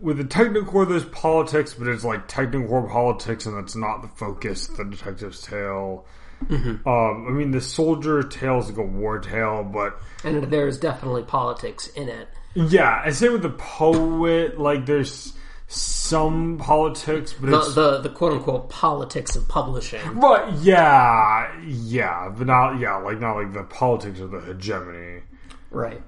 with 0.00 0.18
the 0.18 0.24
Technocore, 0.24 0.86
there's 0.88 1.04
politics, 1.06 1.74
but 1.74 1.88
it's 1.88 2.04
like 2.04 2.28
Technocore 2.28 2.90
politics, 2.90 3.46
and 3.46 3.56
that's 3.56 3.76
not 3.76 4.02
the 4.02 4.08
focus 4.08 4.66
the 4.66 4.84
Detective's 4.84 5.40
Tale. 5.42 6.04
Mm-hmm. 6.44 6.86
Um, 6.86 7.26
I 7.28 7.30
mean, 7.30 7.50
the 7.50 7.62
Soldier 7.62 8.22
Tale 8.22 8.58
is 8.58 8.68
like 8.68 8.76
a 8.76 8.82
war 8.82 9.18
tale, 9.20 9.64
but 9.64 9.98
and 10.22 10.44
there's 10.44 10.78
definitely 10.78 11.22
politics 11.22 11.86
in 11.88 12.08
it. 12.10 12.28
yeah, 12.54 13.02
and 13.06 13.14
same 13.14 13.32
with 13.32 13.42
the 13.42 13.48
Poet. 13.50 14.60
Like, 14.60 14.84
there's 14.84 15.32
some 15.68 16.58
politics, 16.58 17.32
but 17.32 17.50
The 17.50 17.58
it's 17.58 17.74
the, 17.74 18.00
the 18.00 18.08
quote 18.08 18.32
unquote 18.32 18.68
politics 18.70 19.34
of 19.34 19.48
publishing. 19.48 20.00
But 20.20 20.52
yeah, 20.54 21.60
yeah, 21.64 22.28
but 22.28 22.46
not 22.46 22.78
yeah, 22.78 22.96
like 22.96 23.20
not 23.20 23.36
like 23.36 23.52
the 23.52 23.64
politics 23.64 24.20
of 24.20 24.30
the 24.30 24.40
hegemony. 24.40 25.22
Right. 25.70 26.00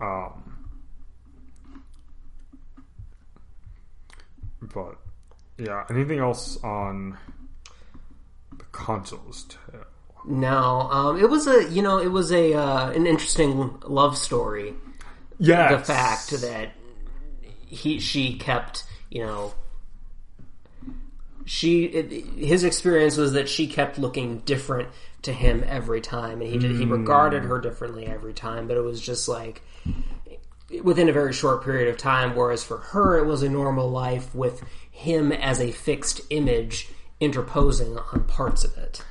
Um, 0.00 0.68
but 4.62 4.96
yeah, 5.58 5.84
anything 5.90 6.18
else 6.20 6.62
on 6.62 7.18
the 8.56 8.64
consul's 8.72 9.44
tale? 9.44 9.84
No, 10.26 10.88
um, 10.90 11.20
it 11.20 11.28
was 11.28 11.46
a 11.46 11.68
you 11.68 11.82
know 11.82 11.98
it 11.98 12.08
was 12.12 12.32
a 12.32 12.54
uh, 12.54 12.90
an 12.90 13.06
interesting 13.06 13.76
love 13.84 14.16
story. 14.16 14.74
Yeah, 15.38 15.76
The 15.76 15.84
fact 15.84 16.30
that 16.30 16.70
he 17.68 17.98
she 17.98 18.36
kept 18.36 18.84
you 19.10 19.24
know 19.24 19.54
she 21.44 21.84
it, 21.84 22.10
his 22.36 22.64
experience 22.64 23.16
was 23.16 23.32
that 23.32 23.48
she 23.48 23.66
kept 23.66 23.98
looking 23.98 24.38
different 24.40 24.88
to 25.22 25.32
him 25.32 25.64
every 25.66 26.00
time, 26.00 26.40
and 26.40 26.50
he 26.50 26.58
did, 26.58 26.76
he 26.76 26.84
regarded 26.84 27.44
her 27.44 27.58
differently 27.58 28.06
every 28.06 28.34
time. 28.34 28.68
But 28.68 28.76
it 28.76 28.82
was 28.82 29.00
just 29.00 29.28
like 29.28 29.62
within 30.82 31.08
a 31.08 31.12
very 31.12 31.32
short 31.32 31.64
period 31.64 31.88
of 31.88 31.96
time. 31.96 32.34
Whereas 32.34 32.64
for 32.64 32.78
her, 32.78 33.18
it 33.18 33.26
was 33.26 33.42
a 33.42 33.48
normal 33.48 33.90
life 33.90 34.34
with 34.34 34.62
him 34.90 35.32
as 35.32 35.60
a 35.60 35.72
fixed 35.72 36.20
image 36.30 36.88
interposing 37.20 37.98
on 37.98 38.24
parts 38.24 38.64
of 38.64 38.76
it. 38.76 39.02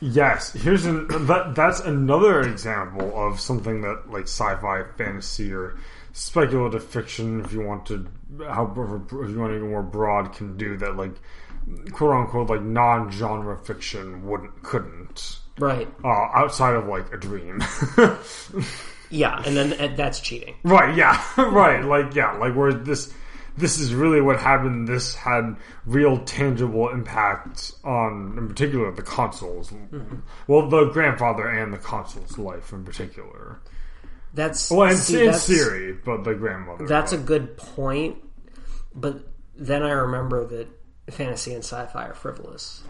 Yes, 0.00 0.52
here's 0.52 0.84
an 0.84 1.08
that 1.26 1.54
that's 1.54 1.80
another 1.80 2.42
example 2.42 3.12
of 3.16 3.40
something 3.40 3.80
that 3.82 4.10
like 4.10 4.24
sci-fi, 4.24 4.84
fantasy, 4.96 5.52
or 5.52 5.76
speculative 6.14 6.82
fiction, 6.82 7.44
if 7.44 7.52
you 7.52 7.60
want 7.60 7.84
to, 7.86 8.06
however, 8.48 9.02
if 9.06 9.12
you 9.30 9.38
want 9.38 9.52
to 9.52 9.58
get 9.60 9.68
more 9.68 9.82
broad, 9.82 10.32
can 10.32 10.56
do 10.56 10.78
that. 10.78 10.96
Like 10.96 11.12
quote 11.92 12.14
unquote, 12.14 12.48
like 12.48 12.62
non-genre 12.62 13.58
fiction 13.58 14.26
wouldn't 14.26 14.62
couldn't 14.62 15.38
Right. 15.58 15.88
uh, 16.02 16.08
outside 16.08 16.74
of 16.76 16.86
like 16.86 17.12
a 17.12 17.18
dream. 17.18 17.62
Yeah, 19.10 19.40
and 19.46 19.56
then 19.56 19.74
and 19.74 19.96
that's 19.96 20.18
cheating. 20.18 20.56
right? 20.64 20.92
Yeah. 20.96 21.22
right. 21.38 21.84
Like 21.84 22.14
yeah. 22.14 22.32
Like 22.32 22.56
where 22.56 22.72
this. 22.72 23.12
This 23.56 23.78
is 23.78 23.94
really 23.94 24.20
what 24.20 24.40
happened. 24.40 24.88
This 24.88 25.14
had 25.14 25.54
real 25.86 26.18
tangible 26.24 26.88
impact 26.88 27.70
on, 27.84 28.34
in 28.36 28.48
particular, 28.48 28.90
the 28.90 29.02
consul's. 29.02 29.72
Well, 30.48 30.68
the 30.68 30.86
grandfather 30.86 31.46
and 31.48 31.72
the 31.72 31.78
consul's 31.78 32.36
life 32.36 32.72
in 32.72 32.82
particular. 32.82 33.60
That's 34.34 34.70
Well, 34.70 34.90
in, 34.90 34.96
see, 34.96 35.20
in 35.20 35.24
that's- 35.26 35.44
Siri, 35.44 35.92
but 35.92 36.24
the 36.24 36.34
grandmother. 36.34 36.86
That's 36.86 37.12
a 37.12 37.18
good 37.18 37.56
point, 37.56 38.16
but 38.94 39.20
then 39.56 39.82
I 39.84 39.90
remember 39.90 40.44
that 40.46 40.66
fantasy 41.12 41.54
and 41.54 41.62
sci-fi 41.62 42.08
are 42.08 42.14
frivolous. 42.14 42.82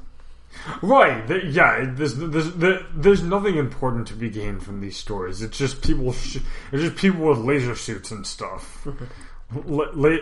right. 0.82 1.26
th- 1.28 1.44
yeah, 1.52 1.84
there's, 1.94 2.14
there's 2.16 2.52
there, 2.54 2.80
there's 2.94 3.22
nothing 3.22 3.56
important 3.56 4.06
to 4.08 4.14
be 4.14 4.30
gained 4.30 4.62
from 4.62 4.80
these 4.80 4.96
stories. 4.96 5.42
It's 5.42 5.58
just 5.58 5.82
people. 5.82 6.12
Sh- 6.12 6.38
it's 6.72 6.82
just 6.82 6.96
people 6.96 7.28
with 7.28 7.38
laser 7.38 7.74
suits 7.74 8.10
and 8.10 8.26
stuff, 8.26 8.86
la- 9.66 9.90
la- 9.94 10.16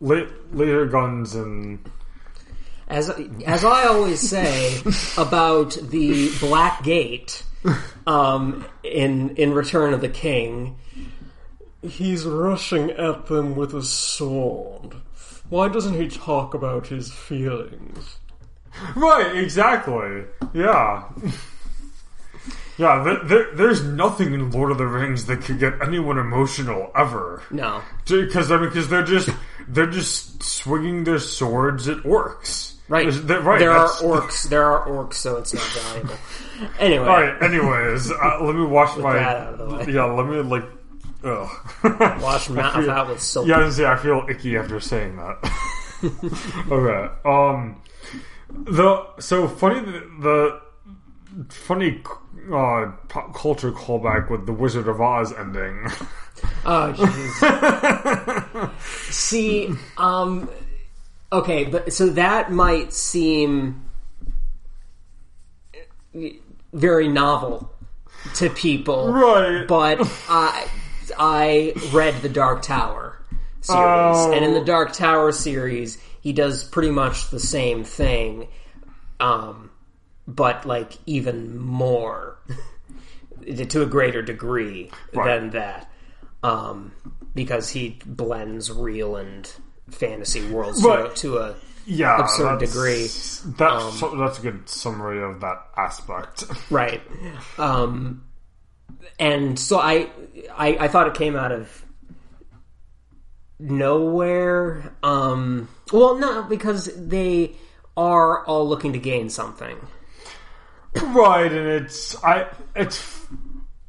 la- 0.00 0.26
laser 0.52 0.86
guns 0.86 1.34
and 1.34 1.78
As 2.86 3.08
as 3.46 3.64
I 3.64 3.84
always 3.86 4.20
say 4.20 4.80
about 5.16 5.72
the 5.80 6.30
Black 6.38 6.82
Gate 6.84 7.42
um, 8.06 8.64
in 8.82 9.36
in 9.36 9.52
Return 9.52 9.92
of 9.94 10.00
the 10.00 10.08
King, 10.08 10.76
he's 11.82 12.24
rushing 12.24 12.90
at 12.90 13.26
them 13.26 13.54
with 13.56 13.74
a 13.74 13.82
sword. 13.82 14.94
Why 15.48 15.68
doesn't 15.68 15.94
he 15.94 16.08
talk 16.08 16.54
about 16.54 16.86
his 16.86 17.12
feelings? 17.12 18.16
right. 18.96 19.36
Exactly. 19.36 20.24
Yeah. 20.54 21.04
Yeah, 22.78 23.02
there, 23.04 23.18
there, 23.24 23.54
there's 23.54 23.84
nothing 23.84 24.32
in 24.32 24.50
Lord 24.50 24.70
of 24.72 24.78
the 24.78 24.86
Rings 24.86 25.26
that 25.26 25.42
could 25.42 25.58
get 25.58 25.74
anyone 25.82 26.18
emotional 26.18 26.90
ever. 26.96 27.42
No, 27.50 27.82
Because 28.08 28.50
I 28.50 28.56
mean, 28.56 28.70
because 28.70 28.88
they're 28.88 29.04
just 29.04 29.28
they're 29.68 29.90
just 29.90 30.42
swinging 30.42 31.04
their 31.04 31.18
swords 31.18 31.86
at 31.86 31.98
orcs. 31.98 32.71
Right? 32.88 33.08
There- 33.12 33.40
right. 33.40 33.58
There 33.58 33.70
are 33.72 33.88
orcs. 33.88 34.48
There 34.48 34.64
are 34.64 34.86
orcs, 34.88 35.14
so 35.14 35.36
it's 35.36 35.54
not 35.54 35.62
valuable. 35.84 36.14
Anyway, 36.78 37.04
All 37.08 37.20
right. 37.20 37.42
Anyways, 37.42 38.12
uh, 38.12 38.38
let 38.40 38.54
me 38.54 38.64
wash 38.64 38.96
my. 38.96 39.14
that 39.14 39.36
out 39.36 39.54
of 39.54 39.58
the 39.58 39.76
way. 39.76 39.86
Yeah, 39.92 40.04
let 40.04 40.26
me 40.28 40.36
like. 40.42 40.62
Ugh. 41.24 41.48
wash 42.22 42.48
mouth 42.50 42.74
feel- 42.74 42.90
out 42.90 43.08
with 43.08 43.20
soap. 43.20 43.48
Yeah, 43.48 43.56
I 43.56 43.64
was 43.64 43.76
gonna 43.76 43.88
say 43.88 43.92
I 43.92 43.96
feel 44.02 44.24
icky 44.30 44.56
after 44.56 44.78
saying 44.78 45.16
that. 45.16 45.38
okay. 46.70 47.14
Um. 47.24 47.82
The 48.64 49.06
so 49.18 49.48
funny 49.48 49.80
the, 49.80 50.00
the 50.20 50.60
funny 51.48 52.00
uh, 52.52 52.92
pop 53.08 53.34
culture 53.34 53.72
callback 53.72 54.30
with 54.30 54.46
the 54.46 54.52
Wizard 54.52 54.86
of 54.86 55.00
Oz 55.00 55.32
ending. 55.32 55.84
Oh 56.64 56.92
jeez. 56.96 58.70
See, 59.12 59.70
um 59.96 60.48
okay, 61.32 61.64
but 61.64 61.92
so 61.92 62.08
that 62.10 62.52
might 62.52 62.92
seem 62.92 63.82
very 66.72 67.08
novel 67.08 67.72
to 68.36 68.50
people. 68.50 69.12
Right. 69.12 69.66
But 69.66 70.00
I 70.28 70.68
I 71.18 71.72
read 71.92 72.22
the 72.22 72.28
Dark 72.28 72.62
Tower 72.62 73.18
series. 73.60 73.80
Oh. 73.80 74.32
And 74.32 74.44
in 74.44 74.54
the 74.54 74.64
Dark 74.64 74.92
Tower 74.92 75.32
series, 75.32 75.98
he 76.20 76.32
does 76.32 76.64
pretty 76.64 76.90
much 76.90 77.30
the 77.30 77.40
same 77.40 77.84
thing. 77.84 78.48
Um 79.20 79.70
but 80.28 80.64
like 80.66 80.92
even 81.06 81.58
more 81.58 82.38
to 83.68 83.82
a 83.82 83.86
greater 83.86 84.22
degree 84.22 84.90
Right. 85.12 85.40
than 85.40 85.50
that 85.50 85.90
um, 86.44 86.92
because 87.34 87.70
he 87.70 87.98
blends 88.06 88.70
real 88.70 89.16
and 89.16 89.52
fantasy 89.92 90.46
worlds 90.50 90.82
Right. 90.84 91.14
to, 91.16 91.36
a, 91.36 91.38
to 91.38 91.38
a 91.38 91.54
yeah, 91.86 92.18
absurd 92.20 92.60
that's- 92.60 92.72
degree. 92.72 93.52
That's 93.58 93.98
so- 94.00 94.16
that's 94.16 94.38
a 94.38 94.42
good 94.42 94.68
summary 94.68 95.22
of 95.22 95.40
that 95.40 95.66
aspect. 95.76 96.44
right. 96.70 97.00
Um, 97.58 98.24
and 99.18 99.58
so 99.58 99.78
I, 99.78 100.08
I 100.56 100.76
I 100.80 100.88
thought 100.88 101.08
it 101.08 101.14
came 101.14 101.34
out 101.36 101.50
of 101.52 101.84
nowhere. 103.58 104.94
Um, 105.02 105.68
well, 105.92 106.16
no, 106.16 106.42
because 106.44 106.86
they 106.96 107.56
are 107.96 108.44
all 108.46 108.68
looking 108.68 108.92
to 108.92 108.98
gain 108.98 109.28
something. 109.28 109.76
right, 111.02 111.50
and 111.50 111.68
it's 111.68 112.22
I 112.24 112.46
it's 112.76 113.26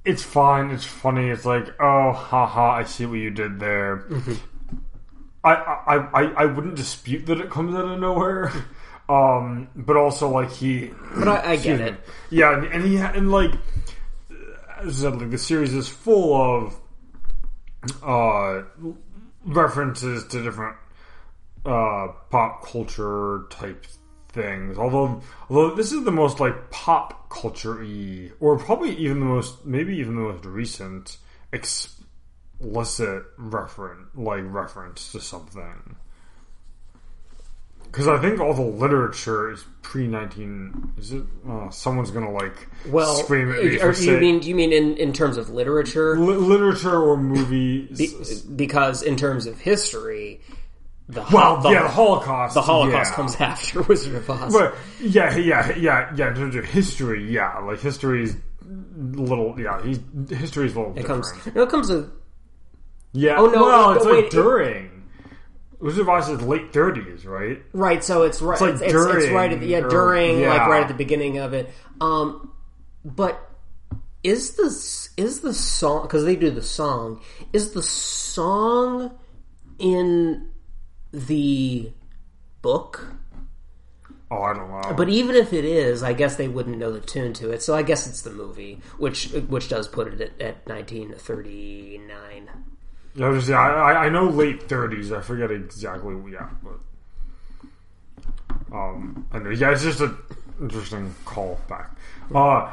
it's 0.06 0.24
fine. 0.24 0.72
It's 0.72 0.86
funny. 0.86 1.30
It's 1.30 1.46
like 1.46 1.68
oh, 1.80 2.12
haha, 2.12 2.72
I 2.72 2.84
see 2.84 3.06
what 3.06 3.16
you 3.20 3.30
did 3.30 3.60
there. 3.60 4.06
I, 4.10 4.38
I 5.44 5.54
I 5.56 6.24
I 6.24 6.46
wouldn't 6.46 6.76
dispute 6.76 7.26
that 7.28 7.40
it 7.40 7.50
comes 7.50 7.76
out 7.76 7.86
of 7.86 8.00
nowhere. 8.00 8.52
Um, 9.10 9.68
but 9.76 9.98
also 9.98 10.30
like 10.30 10.50
he, 10.50 10.92
But 11.20 11.28
I, 11.28 11.52
I 11.52 11.56
get 11.58 11.78
me. 11.78 11.86
it. 11.88 11.96
Yeah, 12.30 12.54
and, 12.58 12.64
and 12.68 12.86
he 12.86 12.96
and 12.96 13.30
like 13.34 13.52
as 14.80 15.04
I 15.06 15.10
said, 15.12 15.20
like 15.20 15.30
the 15.30 15.38
series 15.38 15.74
is 15.74 15.90
full 15.90 16.34
of 16.34 16.80
uh 18.02 18.62
references 19.46 20.26
to 20.28 20.42
different 20.42 20.78
uh 21.66 22.08
pop 22.30 22.66
culture 22.66 23.44
type 23.50 23.86
things. 24.30 24.78
Although 24.78 25.22
although 25.50 25.76
this 25.76 25.92
is 25.92 26.06
the 26.06 26.12
most 26.12 26.40
like 26.40 26.72
pop 26.72 27.30
culture 27.30 27.80
y 27.84 28.32
or 28.40 28.58
probably 28.58 28.96
even 28.96 29.20
the 29.20 29.26
most 29.26 29.66
maybe 29.66 29.98
even 29.98 30.16
the 30.16 30.22
most 30.22 30.46
recent 30.46 31.18
explicit 32.60 33.24
reference 33.38 34.10
like 34.16 34.44
reference 34.46 35.12
to 35.12 35.20
something. 35.20 35.96
Because 37.86 38.08
I 38.08 38.20
think 38.20 38.40
all 38.40 38.56
the 38.56 38.62
literature 38.64 39.52
is 39.52 39.64
pre 39.84 40.08
nineteen. 40.08 40.94
Is 40.98 41.14
it? 41.14 41.24
Uh, 41.48 41.70
someone's 41.70 42.10
gonna 42.10 42.32
like 42.32 42.68
Well, 42.88 43.16
scream 43.18 43.52
at 43.52 43.64
me 43.64 43.76
or 43.80 43.94
for 43.94 44.00
you 44.02 44.08
saying 44.08 44.20
mean 44.20 44.42
you 44.42 44.56
mean 44.56 44.74
in, 44.74 44.98
in 44.98 45.14
terms 45.14 45.38
of 45.38 45.50
literature? 45.50 46.18
li- 46.18 46.36
literature 46.36 47.00
or 47.00 47.18
movies. 47.18 47.98
Be- 47.98 48.56
because 48.56 49.04
in 49.04 49.16
terms 49.16 49.46
of 49.46 49.60
history, 49.60 50.42
the 51.08 51.24
well, 51.32 51.62
the, 51.62 51.70
yeah, 51.70 51.84
the 51.84 51.90
Holocaust. 51.90 52.56
the 52.56 52.64
Holocaust 52.64 53.12
yeah. 53.12 53.16
comes 53.16 53.36
after 53.40 53.84
Wizard 53.84 54.16
of 54.16 54.28
Oz. 54.28 54.54
But 54.54 54.76
yeah, 55.00 55.36
yeah, 55.38 55.78
yeah, 55.78 56.12
yeah. 56.16 56.30
In 56.30 56.36
terms 56.36 56.56
of 56.56 56.66
history, 56.66 57.32
yeah, 57.32 57.60
like 57.60 57.80
history's 57.80 58.36
little. 58.66 59.60
Yeah, 59.60 59.84
he 59.84 60.00
history's 60.34 60.74
a 60.76 60.80
little 60.80 60.94
it 60.94 61.02
different. 61.02 61.26
comes 61.26 61.48
it 61.48 61.70
comes 61.70 61.90
a 61.92 62.10
yeah. 63.14 63.36
Oh, 63.38 63.46
no, 63.48 63.64
well, 63.64 63.94
it's 63.94 64.06
wait, 64.06 64.16
like 64.16 64.26
it- 64.26 64.32
during. 64.32 64.90
Of 65.82 66.08
Oz 66.08 66.30
is 66.30 66.42
late 66.42 66.72
thirties, 66.72 67.26
right? 67.26 67.62
Right, 67.74 68.02
so 68.02 68.24
it's 68.24 68.42
right. 68.42 68.54
It's, 68.54 68.62
like 68.62 68.74
it's, 68.76 68.84
it's 68.84 69.30
right 69.34 69.52
at 69.52 69.60
the, 69.60 69.68
yeah 69.68 69.82
during, 69.82 69.92
or- 69.92 70.40
during 70.40 70.42
like 70.48 70.68
right 70.68 70.82
at 70.82 70.88
the 70.88 70.94
beginning 70.94 71.40
of 71.40 71.54
it. 71.54 71.70
Um, 72.00 72.54
but 73.04 73.50
is 74.24 74.56
the 74.56 75.22
is 75.22 75.42
the 75.42 75.54
song 75.54 76.04
because 76.04 76.24
they 76.24 76.38
do 76.38 76.50
the 76.50 76.62
song 76.62 77.20
is 77.52 77.72
the 77.72 77.84
song 77.84 79.12
in 79.78 80.50
the 81.12 81.92
book? 82.62 83.06
Oh, 84.32 84.42
I 84.42 84.54
don't 84.54 84.70
know. 84.70 84.94
But 84.96 85.10
even 85.10 85.36
if 85.36 85.52
it 85.54 85.66
is, 85.66 86.02
I 86.02 86.14
guess 86.14 86.38
they 86.38 86.48
wouldn't 86.48 86.78
know 86.78 86.92
the 86.92 87.02
tune 87.02 87.34
to 87.34 87.52
it. 87.52 87.62
So 87.62 87.76
I 87.76 87.84
guess 87.84 88.08
it's 88.08 88.22
the 88.22 88.32
movie, 88.32 88.80
which 88.98 89.28
which 89.50 89.68
does 89.70 89.88
put 89.90 90.08
it 90.08 90.22
at, 90.22 90.42
at 90.42 90.66
1939. 90.68 92.50
Yeah, 92.50 92.52
I, 93.22 93.30
was 93.30 93.44
just, 93.44 93.50
yeah, 93.52 93.60
I, 93.60 94.06
I 94.06 94.10
know 94.10 94.26
late 94.26 94.64
thirties. 94.64 95.12
I 95.12 95.22
forget 95.22 95.52
exactly. 95.52 96.16
Yeah, 96.32 96.50
but 96.64 96.80
um. 98.76 99.28
Yeah, 99.56 99.72
it's 99.72 99.84
just 99.84 100.02
an 100.02 100.18
interesting 100.60 101.14
call 101.26 101.60
back. 101.68 101.96
Uh, 102.34 102.72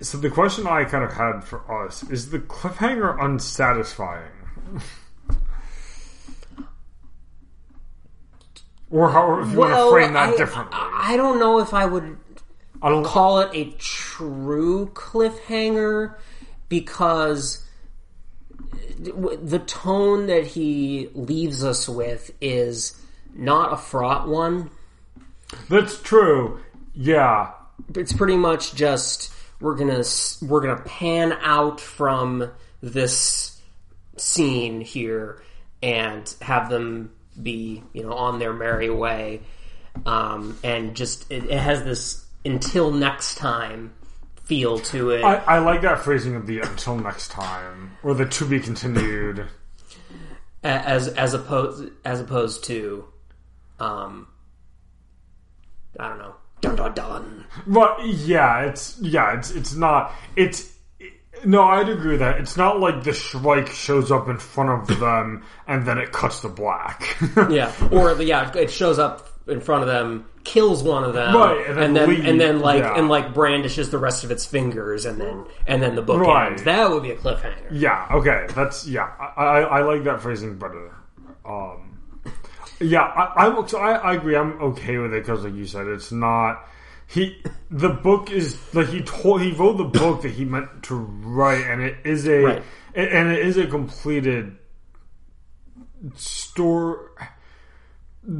so 0.00 0.18
the 0.18 0.30
question 0.30 0.66
I 0.66 0.84
kind 0.84 1.02
of 1.02 1.12
had 1.12 1.40
for 1.40 1.84
us 1.84 2.02
is: 2.04 2.30
the 2.30 2.38
cliffhanger 2.38 3.20
unsatisfying, 3.20 4.30
or 8.90 9.10
how 9.10 9.40
if 9.40 9.50
you 9.50 9.58
want 9.58 9.74
to 9.74 9.90
frame 9.90 10.12
that 10.12 10.34
I, 10.34 10.36
differently? 10.36 10.78
I 10.78 11.16
don't 11.16 11.40
know 11.40 11.58
if 11.58 11.74
I 11.74 11.86
would 11.86 12.16
I 12.84 13.02
call 13.02 13.40
it 13.40 13.50
a 13.54 13.70
true 13.78 14.90
cliffhanger 14.92 16.16
because 16.68 17.64
the 18.98 19.62
tone 19.66 20.26
that 20.26 20.46
he 20.46 21.08
leaves 21.14 21.64
us 21.64 21.88
with 21.88 22.30
is 22.40 23.00
not 23.34 23.72
a 23.72 23.76
fraught 23.76 24.28
one. 24.28 24.70
That's 25.68 26.00
true. 26.00 26.60
Yeah, 26.94 27.50
It's 27.94 28.12
pretty 28.12 28.36
much 28.36 28.74
just 28.74 29.32
we're 29.60 29.74
gonna 29.74 30.04
we're 30.42 30.60
gonna 30.60 30.82
pan 30.82 31.32
out 31.40 31.80
from 31.80 32.50
this 32.80 33.60
scene 34.16 34.80
here 34.80 35.42
and 35.82 36.32
have 36.40 36.68
them 36.68 37.12
be 37.42 37.82
you 37.92 38.02
know 38.02 38.12
on 38.12 38.38
their 38.38 38.52
merry 38.52 38.90
way, 38.90 39.40
um, 40.06 40.58
and 40.62 40.94
just 40.94 41.30
it, 41.30 41.44
it 41.44 41.58
has 41.58 41.82
this 41.82 42.24
until 42.44 42.90
next 42.92 43.36
time 43.36 43.92
feel 44.44 44.78
to 44.78 45.10
it. 45.10 45.24
I, 45.24 45.36
I 45.36 45.58
like 45.58 45.82
that 45.82 46.00
phrasing 46.00 46.36
of 46.36 46.46
the 46.46 46.60
"until 46.60 46.96
next 46.96 47.30
time" 47.30 47.96
or 48.02 48.14
the 48.14 48.26
"to 48.26 48.46
be 48.46 48.60
continued." 48.60 49.48
as 50.64 51.08
as 51.08 51.34
opposed 51.34 51.90
as 52.04 52.20
opposed 52.20 52.64
to 52.64 53.04
um 53.78 54.26
I 55.98 56.08
don't 56.08 56.18
know 56.18 56.34
dun 56.62 56.76
dun 56.76 56.94
dun 56.94 57.44
But 57.66 58.06
yeah, 58.06 58.62
it's 58.62 58.98
yeah, 59.00 59.38
it's 59.38 59.50
it's 59.50 59.74
not 59.74 60.12
it's 60.36 60.72
no, 61.44 61.62
I'd 61.62 61.90
agree 61.90 62.12
with 62.12 62.20
that. 62.20 62.40
It's 62.40 62.56
not 62.56 62.80
like 62.80 63.02
the 63.04 63.12
Shrike 63.12 63.68
shows 63.68 64.10
up 64.10 64.28
in 64.28 64.38
front 64.38 64.70
of 64.90 64.98
them 64.98 65.44
and 65.66 65.84
then 65.86 65.98
it 65.98 66.10
cuts 66.10 66.40
to 66.40 66.48
black. 66.48 67.18
yeah 67.50 67.70
or 67.90 68.20
yeah 68.22 68.50
it 68.56 68.70
shows 68.70 68.98
up 68.98 69.33
in 69.46 69.60
front 69.60 69.82
of 69.82 69.88
them 69.88 70.26
kills 70.44 70.82
one 70.82 71.04
of 71.04 71.14
them 71.14 71.34
Right, 71.34 71.66
and 71.66 71.76
then 71.76 71.84
and 71.84 71.96
then, 71.96 72.08
leave, 72.08 72.24
and 72.26 72.40
then 72.40 72.60
like 72.60 72.82
yeah. 72.82 72.96
and 72.98 73.08
like 73.08 73.32
brandishes 73.34 73.90
the 73.90 73.98
rest 73.98 74.24
of 74.24 74.30
its 74.30 74.44
fingers 74.46 75.04
and 75.06 75.20
then 75.20 75.44
and 75.66 75.82
then 75.82 75.94
the 75.94 76.02
book 76.02 76.20
Right. 76.20 76.50
ends 76.50 76.62
that 76.64 76.90
would 76.90 77.02
be 77.02 77.10
a 77.10 77.16
cliffhanger 77.16 77.66
yeah, 77.70 78.06
okay, 78.12 78.46
that's 78.54 78.86
yeah. 78.86 79.10
I, 79.18 79.42
I 79.42 79.60
I 79.60 79.82
like 79.82 80.04
that 80.04 80.20
phrasing 80.20 80.58
better. 80.58 80.94
Um, 81.46 81.98
yeah, 82.80 83.02
I 83.02 83.46
I'm, 83.46 83.68
so 83.68 83.78
I, 83.78 83.92
I 83.92 84.14
agree. 84.14 84.36
I'm 84.36 84.60
okay 84.60 84.98
with 84.98 85.12
it 85.14 85.22
because, 85.24 85.44
like 85.44 85.54
you 85.54 85.66
said, 85.66 85.86
it's 85.86 86.10
not. 86.12 86.66
He 87.06 87.42
the 87.70 87.88
book 87.90 88.30
is 88.30 88.56
like 88.74 88.88
he 88.88 89.02
told 89.02 89.40
he 89.42 89.52
wrote 89.52 89.76
the 89.76 89.84
book 89.84 90.22
that 90.22 90.30
he 90.32 90.44
meant 90.44 90.82
to 90.84 90.94
write, 90.94 91.64
and 91.64 91.82
it 91.82 91.96
is 92.04 92.26
a 92.26 92.38
Right. 92.42 92.62
and 92.94 93.30
it 93.30 93.44
is 93.46 93.56
a 93.58 93.66
completed 93.66 94.56
store 96.16 97.10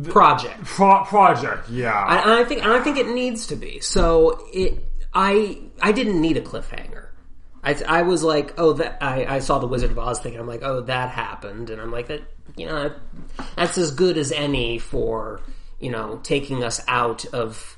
project 0.05 0.65
pro- 0.65 1.05
project. 1.05 1.69
Yeah, 1.69 2.23
and 2.23 2.33
I 2.33 2.45
think 2.45 2.63
and 2.63 2.73
I 2.73 2.81
think 2.81 2.97
it 2.97 3.09
needs 3.09 3.47
to 3.49 3.57
be. 3.57 3.81
So 3.81 4.47
it 4.53 4.85
I 5.13 5.59
I 5.81 5.93
didn't 5.93 6.21
need 6.21 6.37
a 6.37 6.41
cliffhanger. 6.41 7.09
I, 7.63 7.75
I 7.89 8.03
was 8.03 8.23
like, 8.23 8.53
oh, 8.59 8.75
that 8.75 8.99
I, 9.01 9.25
I 9.37 9.39
saw 9.39 9.59
the 9.59 9.67
Wizard 9.67 9.91
of 9.91 9.99
Oz 9.99 10.21
thing, 10.21 10.35
and 10.35 10.41
I'm 10.41 10.47
like, 10.47 10.63
oh, 10.63 10.83
that 10.83 11.09
happened, 11.09 11.71
and 11.71 11.81
I'm 11.81 11.91
like, 11.91 12.09
that 12.09 12.23
you 12.57 12.67
know, 12.67 12.93
that's 13.57 13.79
as 13.79 13.91
good 13.93 14.19
as 14.19 14.33
any 14.33 14.79
for 14.79 15.41
you 15.81 15.91
know 15.91 16.21
taking 16.23 16.63
us 16.63 16.81
out 16.89 17.25
of 17.27 17.77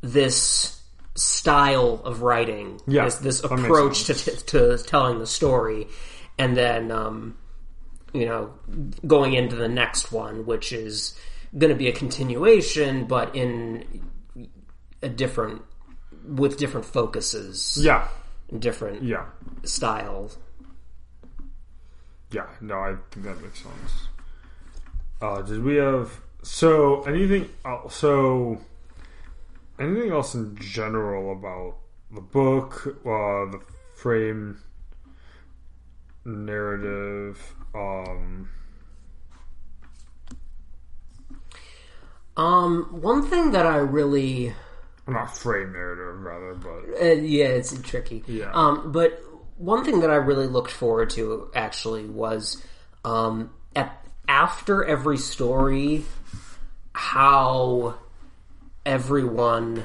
this 0.00 0.80
style 1.14 2.00
of 2.04 2.22
writing, 2.22 2.80
Yeah, 2.86 3.04
this, 3.04 3.16
this 3.16 3.44
approach 3.44 4.04
to, 4.04 4.14
to 4.14 4.78
telling 4.78 5.18
the 5.18 5.26
story, 5.26 5.88
and 6.38 6.56
then 6.56 6.90
um, 6.90 7.36
you 8.12 8.26
know 8.26 8.54
going 9.06 9.34
into 9.34 9.56
the 9.56 9.68
next 9.68 10.10
one, 10.10 10.46
which 10.46 10.72
is 10.72 11.18
going 11.56 11.70
to 11.70 11.76
be 11.76 11.88
a 11.88 11.92
continuation, 11.92 13.06
but 13.06 13.34
in 13.34 14.02
a 15.02 15.08
different 15.08 15.62
with 16.24 16.56
different 16.56 16.86
focuses, 16.86 17.78
yeah, 17.80 18.08
different 18.58 19.02
yeah, 19.02 19.26
style. 19.64 20.30
yeah. 22.30 22.46
No, 22.60 22.76
I 22.76 22.94
think 23.10 23.26
that 23.26 23.42
makes 23.42 23.62
sense. 23.62 24.08
Uh, 25.20 25.42
did 25.42 25.62
we 25.62 25.76
have 25.76 26.20
so 26.42 27.02
anything? 27.02 27.48
else 27.64 27.96
so 27.96 28.58
anything 29.78 30.10
else 30.10 30.34
in 30.34 30.56
general 30.56 31.32
about 31.32 31.76
the 32.12 32.20
book, 32.20 32.86
uh, 32.86 33.50
the 33.50 33.60
frame, 33.94 34.58
narrative? 36.24 37.54
Um, 37.74 38.48
Um, 42.36 42.88
one 43.02 43.26
thing 43.26 43.52
that 43.52 43.66
I 43.66 43.76
really 43.76 44.54
I'm 45.06 45.14
not 45.14 45.36
frame 45.36 45.72
narrative, 45.72 46.20
rather, 46.20 46.54
but 46.54 47.02
Uh, 47.02 47.14
yeah, 47.14 47.46
it's 47.46 47.78
tricky. 47.82 48.22
Yeah. 48.26 48.50
Um, 48.52 48.92
but 48.92 49.20
one 49.56 49.84
thing 49.84 50.00
that 50.00 50.10
I 50.10 50.16
really 50.16 50.46
looked 50.46 50.70
forward 50.70 51.10
to 51.10 51.50
actually 51.54 52.06
was 52.06 52.64
um, 53.04 53.50
at 53.74 54.04
after 54.28 54.84
every 54.84 55.18
story, 55.18 56.04
how 56.94 57.96
everyone 58.86 59.84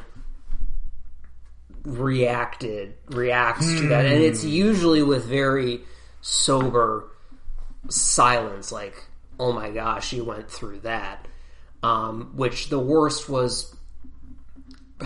reacted 1.84 2.94
reacts 3.08 3.66
to 3.66 3.88
that, 3.90 4.06
and 4.06 4.22
it's 4.22 4.44
usually 4.44 5.02
with 5.02 5.26
very 5.26 5.82
sober 6.22 7.10
silence, 7.90 8.72
like 8.72 9.04
"Oh 9.40 9.52
my 9.52 9.72
gosh, 9.72 10.14
you 10.14 10.24
went 10.24 10.52
through 10.52 10.82
that." 10.82 11.28
Um, 11.84 12.32
which 12.36 12.70
the 12.70 12.80
worst 12.80 13.30
was. 13.30 13.76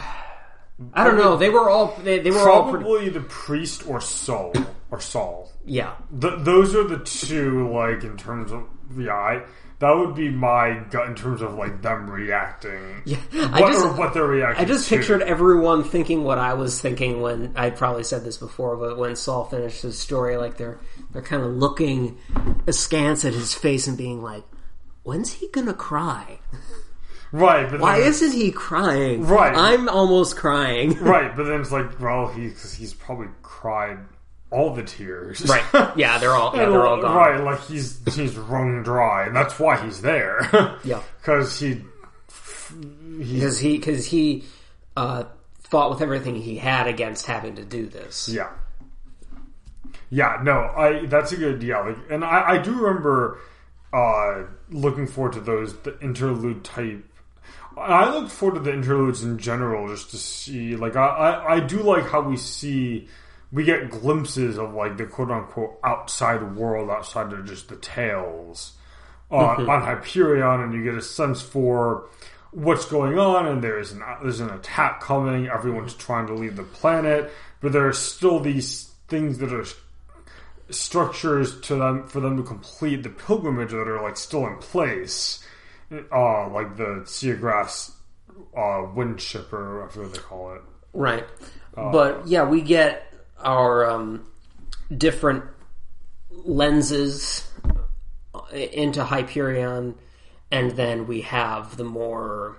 I 0.94 1.04
don't 1.04 1.18
know. 1.18 1.38
They 1.38 1.50
were 1.50 1.70
all 1.70 1.96
they, 2.04 2.20
they 2.20 2.32
were 2.32 2.50
all 2.50 2.70
pretty, 2.72 2.86
probably 2.86 3.10
the 3.10 3.22
priest 3.22 3.88
or 3.88 4.02
Saul 4.02 4.54
or 4.90 5.00
Saul. 5.00 5.52
yeah. 5.64 5.94
Th- 6.20 6.40
those 6.40 6.74
are 6.74 6.84
the 6.84 6.98
two, 7.00 7.72
like 7.72 8.04
in 8.04 8.18
terms 8.18 8.52
of 8.52 8.68
yeah. 8.98 9.14
I, 9.14 9.44
that 9.82 9.96
would 9.98 10.14
be 10.14 10.30
my 10.30 10.80
gut 10.92 11.08
in 11.08 11.16
terms 11.16 11.42
of 11.42 11.56
like 11.56 11.82
them 11.82 12.08
reacting. 12.08 13.02
Yeah, 13.04 13.18
what, 13.18 13.54
I 13.54 13.72
just 13.72 13.86
or 13.86 13.94
what 13.94 14.14
they're 14.14 14.24
reacting. 14.24 14.64
I 14.64 14.68
just 14.68 14.88
to. 14.88 14.96
pictured 14.96 15.24
everyone 15.24 15.84
thinking 15.84 16.24
what 16.24 16.38
I 16.38 16.54
was 16.54 16.80
thinking 16.80 17.22
when 17.22 17.54
I 17.56 17.72
probably 17.72 18.04
said 18.04 18.24
this 18.24 18.38
before, 18.38 18.78
but 18.78 18.98
when 19.00 19.16
Saul 19.16 19.46
finished 19.46 19.82
his 19.82 19.98
story, 19.98 20.38
like 20.38 20.58
they're 20.58 20.80
they're 21.12 21.24
kind 21.24 21.42
of 21.42 21.54
looking 21.54 22.20
askance 22.68 23.26
at 23.26 23.34
his 23.34 23.56
face 23.56 23.88
and 23.88 23.98
being 23.98 24.22
like, 24.22 24.44
"When's 25.04 25.34
he 25.34 25.48
gonna 25.50 25.74
cry? 25.74 26.40
right. 27.32 27.70
But 27.70 27.80
Why 27.80 28.00
then, 28.00 28.08
isn't 28.08 28.32
he 28.34 28.52
crying? 28.52 29.26
Right. 29.26 29.56
I'm 29.56 29.90
almost 29.90 30.36
crying. 30.36 30.94
right? 31.02 31.36
But 31.36 31.44
then 31.44 31.62
it's 31.62 31.72
like, 31.72 32.00
well, 32.00 32.28
he 32.28 32.50
cause 32.52 32.74
he's 32.74 32.94
probably 32.94 33.28
cried 33.42 34.00
all 34.52 34.74
the 34.74 34.84
tears. 34.84 35.42
Right? 35.48 35.64
Yeah, 35.96 36.18
they're 36.20 36.32
all 36.32 36.56
yeah, 36.56 36.70
they're 36.70 36.86
all 36.86 37.02
gone. 37.02 37.16
Right, 37.16 37.44
like 37.44 37.62
he's 37.62 38.00
he's 38.14 38.36
wrung 38.38 38.84
dry, 38.84 39.26
and 39.26 39.36
that's 39.36 39.60
why 39.60 39.84
he's 39.84 40.02
there. 40.02 40.78
Yeah. 40.84 41.02
because 41.22 41.60
he 41.60 41.82
because 43.18 43.60
he 43.60 43.78
because 43.78 44.06
he 44.06 44.46
uh, 44.96 45.24
fought 45.60 45.90
with 45.90 46.02
everything 46.02 46.36
he 46.36 46.58
had 46.58 46.88
against 46.88 47.26
having 47.26 47.56
to 47.56 47.66
do 47.66 47.88
this. 47.88 48.30
Yeah. 48.30 48.50
Yeah, 50.10 50.40
no, 50.44 50.60
I 50.76 51.06
that's 51.06 51.32
a 51.32 51.38
good 51.38 51.64
yeah, 51.64 51.80
like, 51.80 51.98
and 52.10 52.24
I, 52.24 52.52
I 52.52 52.58
do 52.58 52.74
remember 52.74 53.40
uh 53.94 54.44
looking 54.70 55.08
forward 55.08 55.34
to 55.34 55.42
those 55.42 55.78
the 55.80 56.00
interlude 56.00 56.64
type. 56.64 57.06
I 57.78 58.10
look 58.14 58.30
forward 58.30 58.56
to 58.56 58.62
the 58.62 58.74
interludes 58.74 59.24
in 59.24 59.38
general 59.38 59.88
just 59.88 60.12
to 60.12 60.18
see 60.18 60.76
like 60.76 60.96
I, 60.96 61.08
I, 61.08 61.54
I 61.56 61.60
do 61.60 61.82
like 61.82 62.06
how 62.06 62.22
we 62.22 62.38
see 62.38 63.08
we 63.52 63.64
get 63.64 63.90
glimpses 63.90 64.58
of 64.58 64.74
like 64.74 64.98
the 64.98 65.06
quote 65.06 65.32
unquote 65.32 65.80
outside 65.84 66.56
world 66.56 66.90
outside 66.90 67.34
of 67.34 67.46
just 67.46 67.70
the 67.70 67.76
tales 67.78 68.74
on, 69.32 69.70
on 69.70 69.82
Hyperion, 69.82 70.62
and 70.62 70.74
you 70.74 70.84
get 70.84 70.96
a 70.96 71.02
sense 71.02 71.42
for 71.42 72.10
what's 72.52 72.86
going 72.86 73.18
on. 73.18 73.48
And 73.48 73.64
there's 73.64 73.92
an 73.92 74.04
there's 74.22 74.40
an 74.40 74.50
attack 74.50 75.02
coming. 75.02 75.48
Everyone's 75.48 75.94
mm-hmm. 75.94 76.02
trying 76.02 76.28
to 76.28 76.34
leave 76.34 76.56
the 76.56 76.64
planet, 76.64 77.32
but 77.62 77.72
there 77.72 77.88
are 77.88 77.94
still 77.94 78.40
these 78.40 78.92
things 79.08 79.40
that 79.40 79.54
are 79.54 79.66
structures 80.76 81.60
to 81.62 81.76
them 81.76 82.08
for 82.08 82.20
them 82.20 82.38
to 82.38 82.44
complete 82.44 83.04
the 83.04 83.10
pilgrimage 83.10 83.72
that 83.72 83.88
are 83.88 84.02
like 84.02 84.18
still 84.18 84.46
in 84.48 84.58
place, 84.58 85.44
uh, 85.92 86.48
like 86.50 86.78
the 86.78 87.04
Seagrass 87.06 87.92
uh, 88.58 88.88
wind 88.96 89.20
shipper, 89.22 89.86
I 89.86 89.90
forget 89.90 90.04
what 90.08 90.14
they 90.16 90.22
call 90.22 90.54
it. 90.56 90.62
Right. 90.94 91.26
but 91.76 92.28
yeah, 92.28 92.44
we 92.44 92.62
get 92.62 93.12
our 93.40 93.90
um, 93.90 94.26
different 94.96 95.46
lenses 96.32 97.48
into 98.52 99.04
Hyperion, 99.04 99.96
and 100.52 100.72
then 100.72 101.08
we 101.08 101.22
have 101.22 101.78
the 101.78 101.84
more 101.86 102.58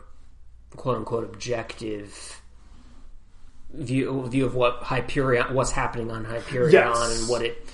quote 0.76 0.96
unquote 0.98 1.24
objective 1.24 2.40
view 3.74 4.26
view 4.28 4.46
of 4.46 4.54
what 4.54 4.76
Hyperion, 4.82 5.54
what's 5.54 5.70
happening 5.70 6.10
on 6.10 6.24
Hyperion, 6.24 6.72
Yes. 6.72 7.20
and 7.20 7.28
what 7.28 7.42
it 7.42 7.66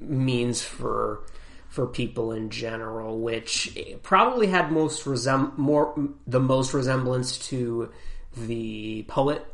means 0.00 0.62
for 0.62 1.22
for 1.68 1.86
people 1.86 2.32
in 2.32 2.50
general, 2.50 3.20
which 3.20 3.78
probably 4.02 4.48
had 4.48 4.72
most 4.72 5.04
resem- 5.04 5.56
more 5.56 5.94
the 6.26 6.40
most 6.40 6.74
resemblance 6.74 7.38
to 7.48 7.90
the 8.36 9.04
poet 9.08 9.46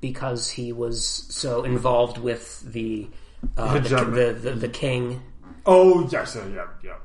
because 0.00 0.48
he 0.50 0.72
was 0.72 1.04
so 1.04 1.64
involved 1.64 2.18
with 2.18 2.60
the 2.72 3.08
uh, 3.56 3.78
the, 3.78 4.04
the, 4.04 4.32
the 4.32 4.50
the 4.52 4.68
king. 4.68 5.22
Oh 5.66 6.08
yes, 6.10 6.36
yeah, 6.36 6.48
yeah, 6.54 6.66
yeah, 6.82 6.96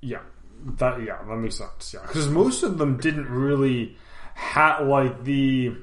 yeah. 0.00 0.20
That 0.78 1.02
yeah, 1.02 1.22
that 1.22 1.36
makes 1.36 1.56
sense. 1.56 1.94
Yeah, 1.94 2.02
because 2.06 2.28
most 2.28 2.62
of 2.62 2.78
them 2.78 2.96
didn't 2.98 3.28
really 3.28 3.96
have 4.34 4.86
like 4.86 5.24
the. 5.24 5.74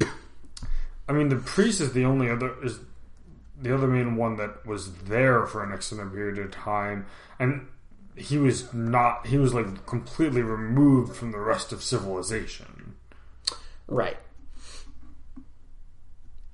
I 1.08 1.12
mean, 1.12 1.28
the 1.28 1.36
priest 1.36 1.80
is 1.80 1.92
the 1.92 2.04
only 2.04 2.30
other 2.30 2.54
is 2.64 2.80
the 3.64 3.74
other 3.74 3.86
main 3.88 4.14
one 4.16 4.36
that 4.36 4.64
was 4.66 4.92
there 5.04 5.46
for 5.46 5.64
an 5.64 5.72
extended 5.72 6.12
period 6.12 6.38
of 6.38 6.50
time, 6.50 7.06
and 7.38 7.66
he 8.14 8.36
was 8.36 8.72
not. 8.74 9.26
He 9.26 9.38
was 9.38 9.54
like 9.54 9.86
completely 9.86 10.42
removed 10.42 11.16
from 11.16 11.32
the 11.32 11.38
rest 11.40 11.72
of 11.72 11.82
civilization. 11.82 12.94
Right. 13.88 14.18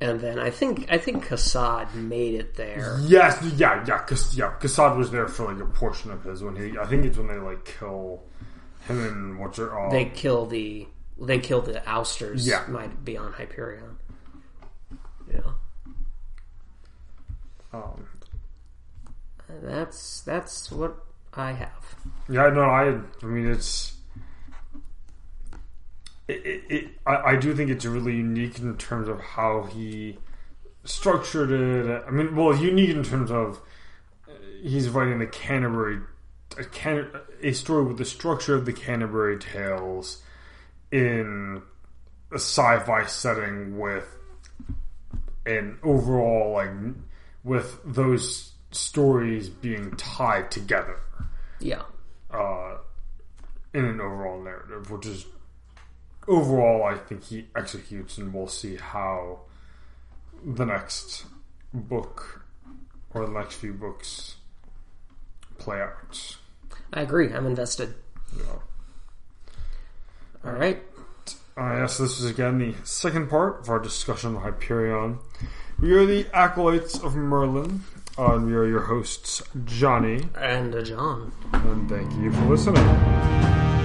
And 0.00 0.20
then 0.20 0.38
I 0.38 0.50
think 0.50 0.86
I 0.90 0.98
think 0.98 1.26
Kassad 1.26 1.92
made 1.94 2.34
it 2.34 2.54
there. 2.54 2.96
Yes, 3.02 3.38
yeah, 3.56 3.84
yeah, 3.86 4.06
yeah. 4.32 4.54
Kassad 4.60 4.96
was 4.96 5.10
there 5.10 5.26
for 5.28 5.52
like 5.52 5.60
a 5.60 5.66
portion 5.66 6.12
of 6.12 6.22
his 6.24 6.42
when 6.44 6.54
he. 6.56 6.78
I 6.78 6.86
think 6.86 7.04
it's 7.04 7.18
when 7.18 7.26
they 7.26 7.36
like 7.38 7.64
kill 7.78 8.22
him 8.86 9.04
and 9.04 9.38
what's 9.40 9.58
her. 9.58 9.78
Uh, 9.78 9.90
They 9.90 10.06
kill 10.06 10.46
the 10.46 10.86
they 11.18 11.40
kill 11.40 11.60
the 11.60 11.86
ousters. 11.90 12.46
Yeah. 12.46 12.64
might 12.68 13.04
be 13.04 13.16
on 13.16 13.32
Hyperion. 13.32 13.98
Yeah, 15.30 15.40
um, 17.72 18.06
that's 19.62 20.20
that's 20.22 20.70
what 20.70 20.96
I 21.34 21.52
have. 21.52 21.96
Yeah, 22.28 22.50
no, 22.50 22.62
I. 22.62 23.00
I 23.22 23.26
mean, 23.26 23.50
it's. 23.50 23.94
It, 26.28 26.46
it, 26.46 26.62
it, 26.68 26.88
I, 27.06 27.32
I 27.32 27.36
do 27.36 27.54
think 27.54 27.70
it's 27.70 27.84
really 27.84 28.14
unique 28.14 28.58
in 28.58 28.76
terms 28.76 29.08
of 29.08 29.20
how 29.20 29.64
he 29.64 30.18
structured 30.84 31.50
it. 31.50 32.04
I 32.06 32.10
mean, 32.10 32.36
well, 32.36 32.56
unique 32.56 32.90
in 32.90 33.02
terms 33.02 33.30
of 33.30 33.60
uh, 34.28 34.32
he's 34.62 34.88
writing 34.88 35.18
the 35.18 35.26
Canterbury, 35.26 36.00
a, 36.56 36.64
can, 36.64 37.10
a 37.42 37.52
story 37.52 37.84
with 37.84 37.98
the 37.98 38.04
structure 38.04 38.54
of 38.54 38.64
the 38.64 38.72
Canterbury 38.72 39.38
Tales 39.38 40.22
in 40.92 41.62
a 42.32 42.36
sci-fi 42.36 43.06
setting 43.06 43.78
with 43.78 44.16
an 45.46 45.78
overall 45.82 46.52
like 46.52 46.70
with 47.44 47.80
those 47.84 48.52
stories 48.70 49.48
being 49.48 49.90
tied 49.96 50.50
together 50.50 51.00
Yeah, 51.58 51.82
uh, 52.30 52.76
in 53.74 53.84
an 53.84 54.00
overall 54.00 54.40
narrative, 54.42 54.90
which 54.90 55.06
is 55.06 55.26
overall, 56.28 56.84
I 56.84 56.96
think 56.96 57.24
he 57.24 57.46
executes, 57.56 58.18
and 58.18 58.32
we'll 58.32 58.48
see 58.48 58.76
how 58.76 59.40
the 60.44 60.64
next 60.64 61.24
book 61.72 62.44
or 63.12 63.26
the 63.26 63.32
next 63.32 63.56
few 63.56 63.72
books 63.72 64.36
play 65.58 65.80
out. 65.80 66.36
I 66.92 67.02
agree. 67.02 67.32
I'm 67.32 67.46
invested. 67.46 67.94
Know. 68.36 68.62
All 70.44 70.52
right. 70.52 70.82
Uh, 71.56 71.76
yes, 71.80 71.98
this 71.98 72.20
is 72.20 72.30
again 72.30 72.58
the 72.58 72.74
second 72.84 73.28
part 73.28 73.60
of 73.60 73.68
our 73.68 73.78
discussion 73.78 74.36
on 74.36 74.42
Hyperion. 74.42 75.18
We 75.80 75.92
are 75.92 76.04
the 76.04 76.26
acolytes 76.34 76.98
of 77.02 77.14
Merlin, 77.16 77.82
uh, 78.18 78.34
and 78.34 78.46
we 78.46 78.54
are 78.54 78.66
your 78.66 78.80
hosts, 78.82 79.42
Johnny, 79.64 80.24
And 80.36 80.74
uh, 80.74 80.82
John. 80.82 81.32
and 81.52 81.88
thank 81.88 82.12
you 82.16 82.30
for 82.32 82.42
listening. 82.44 83.79